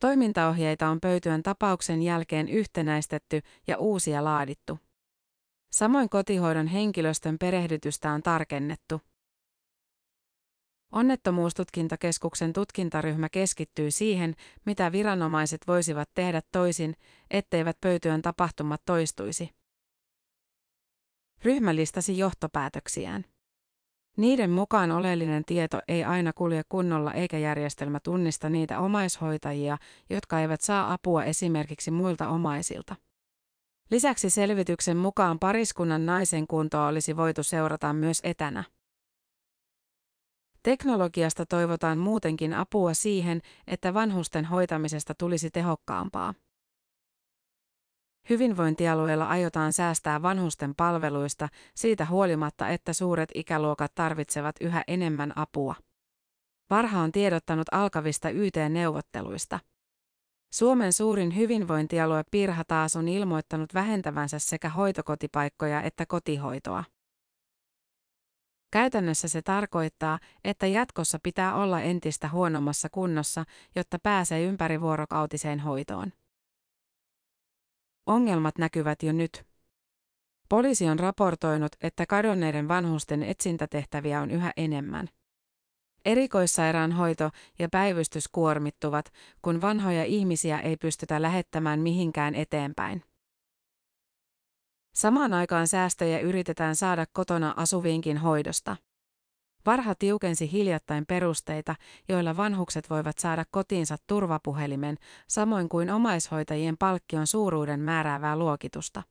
Toimintaohjeita 0.00 0.88
on 0.88 1.00
pöytyön 1.00 1.42
tapauksen 1.42 2.02
jälkeen 2.02 2.48
yhtenäistetty 2.48 3.40
ja 3.66 3.78
uusia 3.78 4.24
laadittu. 4.24 4.78
Samoin 5.72 6.08
kotihoidon 6.08 6.66
henkilöstön 6.66 7.38
perehdytystä 7.38 8.12
on 8.12 8.22
tarkennettu. 8.22 9.00
Onnettomuustutkintakeskuksen 10.92 12.52
tutkintaryhmä 12.52 13.28
keskittyy 13.28 13.90
siihen, 13.90 14.34
mitä 14.66 14.92
viranomaiset 14.92 15.60
voisivat 15.66 16.10
tehdä 16.14 16.42
toisin, 16.52 16.96
etteivät 17.30 17.76
pöytyön 17.80 18.22
tapahtumat 18.22 18.82
toistuisi. 18.86 19.50
Ryhmä 21.44 21.74
listasi 21.74 22.18
johtopäätöksiään. 22.18 23.24
Niiden 24.16 24.50
mukaan 24.50 24.90
oleellinen 24.90 25.44
tieto 25.44 25.80
ei 25.88 26.04
aina 26.04 26.32
kulje 26.32 26.62
kunnolla 26.68 27.12
eikä 27.12 27.38
järjestelmä 27.38 28.00
tunnista 28.00 28.48
niitä 28.48 28.80
omaishoitajia, 28.80 29.78
jotka 30.10 30.40
eivät 30.40 30.60
saa 30.60 30.92
apua 30.92 31.24
esimerkiksi 31.24 31.90
muilta 31.90 32.28
omaisilta. 32.28 32.96
Lisäksi 33.90 34.30
selvityksen 34.30 34.96
mukaan 34.96 35.38
pariskunnan 35.38 36.06
naisen 36.06 36.46
kuntoa 36.46 36.86
olisi 36.86 37.16
voitu 37.16 37.42
seurata 37.42 37.92
myös 37.92 38.20
etänä. 38.24 38.64
Teknologiasta 40.62 41.46
toivotaan 41.46 41.98
muutenkin 41.98 42.54
apua 42.54 42.94
siihen, 42.94 43.40
että 43.66 43.94
vanhusten 43.94 44.44
hoitamisesta 44.44 45.14
tulisi 45.14 45.50
tehokkaampaa. 45.50 46.34
Hyvinvointialueella 48.30 49.24
aiotaan 49.24 49.72
säästää 49.72 50.22
vanhusten 50.22 50.74
palveluista 50.74 51.48
siitä 51.74 52.06
huolimatta, 52.06 52.68
että 52.68 52.92
suuret 52.92 53.28
ikäluokat 53.34 53.94
tarvitsevat 53.94 54.56
yhä 54.60 54.84
enemmän 54.86 55.32
apua. 55.38 55.74
Varha 56.70 57.00
on 57.00 57.12
tiedottanut 57.12 57.66
alkavista 57.72 58.30
YT-neuvotteluista. 58.30 59.60
Suomen 60.54 60.92
suurin 60.92 61.36
hyvinvointialue 61.36 62.22
Pirha 62.30 62.64
taas 62.64 62.96
on 62.96 63.08
ilmoittanut 63.08 63.74
vähentävänsä 63.74 64.38
sekä 64.38 64.68
hoitokotipaikkoja 64.68 65.82
että 65.82 66.06
kotihoitoa. 66.06 66.84
Käytännössä 68.70 69.28
se 69.28 69.42
tarkoittaa, 69.42 70.18
että 70.44 70.66
jatkossa 70.66 71.18
pitää 71.22 71.54
olla 71.54 71.80
entistä 71.80 72.28
huonommassa 72.28 72.88
kunnossa, 72.88 73.44
jotta 73.76 73.98
pääsee 74.02 74.44
ympärivuorokautiseen 74.44 75.60
hoitoon. 75.60 76.12
Ongelmat 78.06 78.58
näkyvät 78.58 79.02
jo 79.02 79.12
nyt. 79.12 79.46
Poliisi 80.48 80.88
on 80.88 80.98
raportoinut, 80.98 81.72
että 81.82 82.06
kadonneiden 82.06 82.68
vanhusten 82.68 83.22
etsintätehtäviä 83.22 84.20
on 84.20 84.30
yhä 84.30 84.52
enemmän. 84.56 85.08
Erikoissairaanhoito 86.04 87.30
ja 87.58 87.68
päivystys 87.68 88.28
kuormittuvat, 88.28 89.12
kun 89.42 89.60
vanhoja 89.60 90.04
ihmisiä 90.04 90.58
ei 90.58 90.76
pystytä 90.76 91.22
lähettämään 91.22 91.80
mihinkään 91.80 92.34
eteenpäin. 92.34 93.07
Samaan 94.98 95.32
aikaan 95.32 95.68
säästöjä 95.68 96.18
yritetään 96.18 96.76
saada 96.76 97.06
kotona 97.12 97.54
asuviinkin 97.56 98.16
hoidosta. 98.16 98.76
Varha 99.66 99.94
tiukensi 99.94 100.52
hiljattain 100.52 101.06
perusteita, 101.06 101.74
joilla 102.08 102.36
vanhukset 102.36 102.90
voivat 102.90 103.18
saada 103.18 103.44
kotiinsa 103.50 103.96
turvapuhelimen, 104.06 104.96
samoin 105.28 105.68
kuin 105.68 105.90
omaishoitajien 105.90 106.76
palkkion 106.78 107.26
suuruuden 107.26 107.80
määräävää 107.80 108.36
luokitusta. 108.36 109.02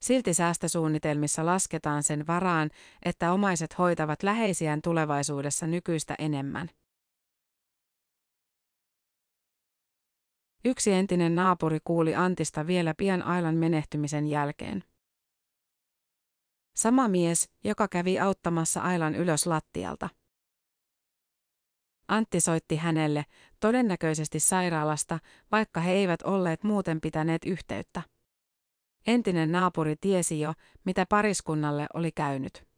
Silti 0.00 0.34
säästösuunnitelmissa 0.34 1.46
lasketaan 1.46 2.02
sen 2.02 2.26
varaan, 2.26 2.70
että 3.04 3.32
omaiset 3.32 3.78
hoitavat 3.78 4.22
läheisiään 4.22 4.82
tulevaisuudessa 4.82 5.66
nykyistä 5.66 6.14
enemmän. 6.18 6.70
Yksi 10.68 10.92
entinen 10.92 11.34
naapuri 11.34 11.78
kuuli 11.84 12.14
Antista 12.14 12.66
vielä 12.66 12.94
pian 12.94 13.22
Ailan 13.22 13.54
menehtymisen 13.54 14.26
jälkeen. 14.26 14.84
Sama 16.76 17.08
mies, 17.08 17.50
joka 17.64 17.88
kävi 17.88 18.18
auttamassa 18.18 18.80
Ailan 18.80 19.14
ylös 19.14 19.46
lattialta. 19.46 20.08
Antti 22.08 22.40
soitti 22.40 22.76
hänelle, 22.76 23.24
todennäköisesti 23.60 24.40
sairaalasta, 24.40 25.18
vaikka 25.52 25.80
he 25.80 25.92
eivät 25.92 26.22
olleet 26.22 26.64
muuten 26.64 27.00
pitäneet 27.00 27.44
yhteyttä. 27.44 28.02
Entinen 29.06 29.52
naapuri 29.52 29.96
tiesi 30.00 30.40
jo, 30.40 30.54
mitä 30.84 31.06
pariskunnalle 31.08 31.86
oli 31.94 32.12
käynyt. 32.12 32.68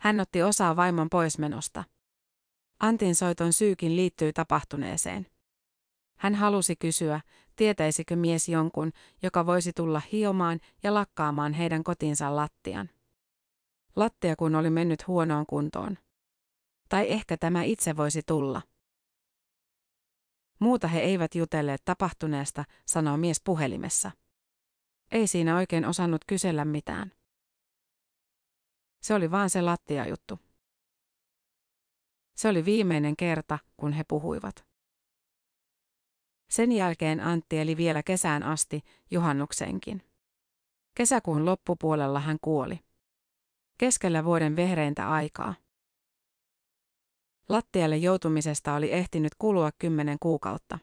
Hän 0.00 0.20
otti 0.20 0.42
osaa 0.42 0.76
vaimon 0.76 1.10
poismenosta. 1.10 1.84
Antin 2.80 3.14
soiton 3.14 3.52
syykin 3.52 3.96
liittyy 3.96 4.32
tapahtuneeseen. 4.32 5.35
Hän 6.16 6.34
halusi 6.34 6.76
kysyä, 6.76 7.20
tietäisikö 7.56 8.16
mies 8.16 8.48
jonkun, 8.48 8.92
joka 9.22 9.46
voisi 9.46 9.72
tulla 9.72 10.02
hiomaan 10.12 10.60
ja 10.82 10.94
lakkaamaan 10.94 11.52
heidän 11.52 11.84
kotinsa 11.84 12.36
lattian. 12.36 12.90
Lattia 13.96 14.36
kun 14.36 14.54
oli 14.54 14.70
mennyt 14.70 15.06
huonoon 15.06 15.46
kuntoon. 15.46 15.98
Tai 16.88 17.12
ehkä 17.12 17.36
tämä 17.36 17.62
itse 17.62 17.96
voisi 17.96 18.22
tulla. 18.26 18.62
Muuta 20.58 20.88
he 20.88 21.00
eivät 21.00 21.34
jutelleet 21.34 21.84
tapahtuneesta, 21.84 22.64
sanoo 22.86 23.16
mies 23.16 23.40
puhelimessa. 23.44 24.10
Ei 25.10 25.26
siinä 25.26 25.56
oikein 25.56 25.84
osannut 25.84 26.24
kysellä 26.26 26.64
mitään. 26.64 27.12
Se 29.02 29.14
oli 29.14 29.30
vaan 29.30 29.50
se 29.50 29.62
lattia-juttu. 29.62 30.38
Se 32.36 32.48
oli 32.48 32.64
viimeinen 32.64 33.16
kerta, 33.16 33.58
kun 33.76 33.92
he 33.92 34.04
puhuivat. 34.04 34.65
Sen 36.50 36.72
jälkeen 36.72 37.20
Antti 37.20 37.58
eli 37.58 37.76
vielä 37.76 38.02
kesään 38.02 38.42
asti, 38.42 38.82
juhannuksenkin. 39.10 40.02
Kesäkuun 40.94 41.44
loppupuolella 41.44 42.20
hän 42.20 42.38
kuoli. 42.40 42.80
Keskellä 43.78 44.24
vuoden 44.24 44.56
vehreintä 44.56 45.10
aikaa. 45.10 45.54
Lattialle 47.48 47.96
joutumisesta 47.96 48.74
oli 48.74 48.92
ehtinyt 48.92 49.32
kulua 49.38 49.70
kymmenen 49.78 50.16
kuukautta. 50.20 50.78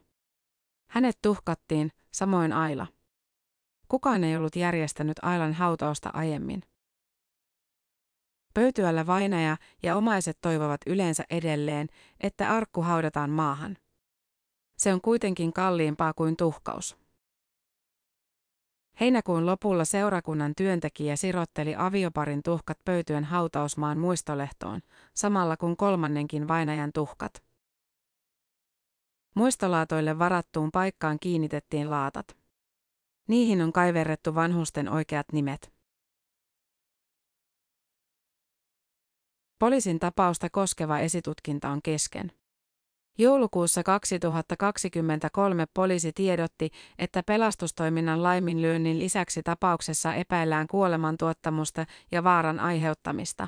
Hänet 0.90 1.18
tuhkattiin, 1.22 1.92
samoin 2.12 2.54
Aila. 2.54 2.88
Kukaan 3.88 4.24
ei 4.24 4.38
ollut 4.38 4.56
järjestänyt 4.56 5.18
Ailan 5.22 5.54
hautausta 5.54 6.10
aiemmin. 6.14 6.64
Pöytyällä 8.54 9.08
vainaja 9.08 9.58
ja 9.84 9.96
omaiset 9.96 10.38
toivovat 10.42 10.82
yleensä 10.88 11.24
edelleen, 11.30 11.88
että 12.20 12.50
arkku 12.50 12.82
haudataan 12.82 13.30
maahan. 13.30 13.78
Se 14.84 14.94
on 14.94 15.02
kuitenkin 15.02 15.54
kalliimpaa 15.54 16.14
kuin 16.14 16.38
tuhkaus. 16.38 16.98
Heinäkuun 19.00 19.46
lopulla 19.46 19.86
seurakunnan 19.86 20.54
työntekijä 20.58 21.16
sirotteli 21.16 21.76
avioparin 21.78 22.44
tuhkat 22.44 22.78
pöytyen 22.86 23.24
hautausmaan 23.24 23.98
muistolehtoon, 24.00 24.82
samalla 25.14 25.58
kun 25.58 25.78
kolmannenkin 25.78 26.48
vainajan 26.48 26.92
tuhkat. 26.94 27.44
Muistolaatoille 29.36 30.20
varattuun 30.20 30.72
paikkaan 30.72 31.20
kiinnitettiin 31.20 31.90
laatat. 31.90 32.38
Niihin 33.28 33.62
on 33.62 33.74
kaiverrettu 33.74 34.36
vanhusten 34.36 34.90
oikeat 34.90 35.32
nimet. 35.32 35.74
Poliisin 39.60 40.00
tapausta 40.00 40.50
koskeva 40.50 41.00
esitutkinta 41.00 41.70
on 41.70 41.82
kesken. 41.82 42.32
Joulukuussa 43.18 43.84
2023 43.84 45.66
poliisi 45.74 46.12
tiedotti, 46.16 46.70
että 46.98 47.24
pelastustoiminnan 47.24 48.24
laiminlyönnin 48.24 49.00
lisäksi 49.00 49.44
tapauksessa 49.44 50.14
epäillään 50.14 50.68
kuolemantuottamusta 50.68 51.86
ja 52.12 52.24
vaaran 52.24 52.60
aiheuttamista. 52.60 53.48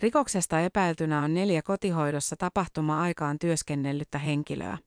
Rikoksesta 0.00 0.60
epäiltynä 0.60 1.22
on 1.22 1.34
neljä 1.34 1.62
kotihoidossa 1.62 2.36
tapahtuma-aikaan 2.36 3.38
työskennellyttä 3.38 4.18
henkilöä. 4.18 4.78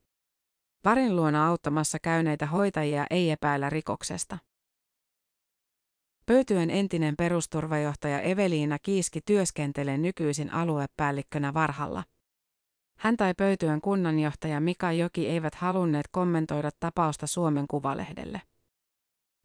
Varin 0.86 1.16
luona 1.16 1.48
auttamassa 1.48 1.98
käyneitä 2.02 2.46
hoitajia 2.46 3.06
ei 3.10 3.32
epäillä 3.32 3.70
rikoksesta. 3.70 4.38
Pöytyön 6.26 6.70
entinen 6.70 7.16
perusturvajohtaja 7.18 8.22
Eveliina 8.22 8.80
Kiiski 8.80 9.22
työskentelee 9.26 9.98
nykyisin 9.98 10.54
aluepäällikkönä 10.54 11.54
Varhalla. 11.54 12.04
Hän 12.98 13.18
tai 13.18 13.34
pöytyön 13.34 13.82
kunnanjohtaja 13.82 14.60
Mika 14.60 14.92
Joki 14.92 15.28
eivät 15.28 15.56
halunneet 15.56 16.08
kommentoida 16.12 16.70
tapausta 16.80 17.28
Suomen 17.28 17.68
Kuvalehdelle. 17.68 18.42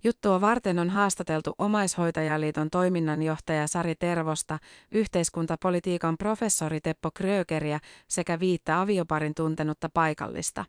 Juttua 0.04 0.40
varten 0.40 0.78
on 0.78 0.90
haastateltu 0.90 1.54
Omaishoitajaliiton 1.58 2.70
toiminnanjohtaja 2.70 3.66
Sari 3.66 3.94
Tervosta, 3.94 4.58
yhteiskuntapolitiikan 4.92 6.18
professori 6.18 6.80
Teppo 6.80 7.10
Krögeriä 7.14 7.80
sekä 8.08 8.40
viittä 8.40 8.80
avioparin 8.80 9.34
tuntenutta 9.34 9.88
paikallista. 9.94 10.64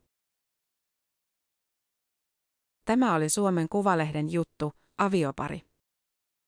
Tämä 2.85 3.15
oli 3.15 3.29
Suomen 3.29 3.69
Kuvalehden 3.69 4.31
juttu, 4.31 4.73
aviopari. 4.97 5.61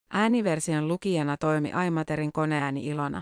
Ääniversion 0.10 0.88
lukijana 0.88 1.38
toimi 1.38 1.74
Aimaterin 1.74 2.32
koneääni 2.32 2.86
Ilona. 2.86 3.22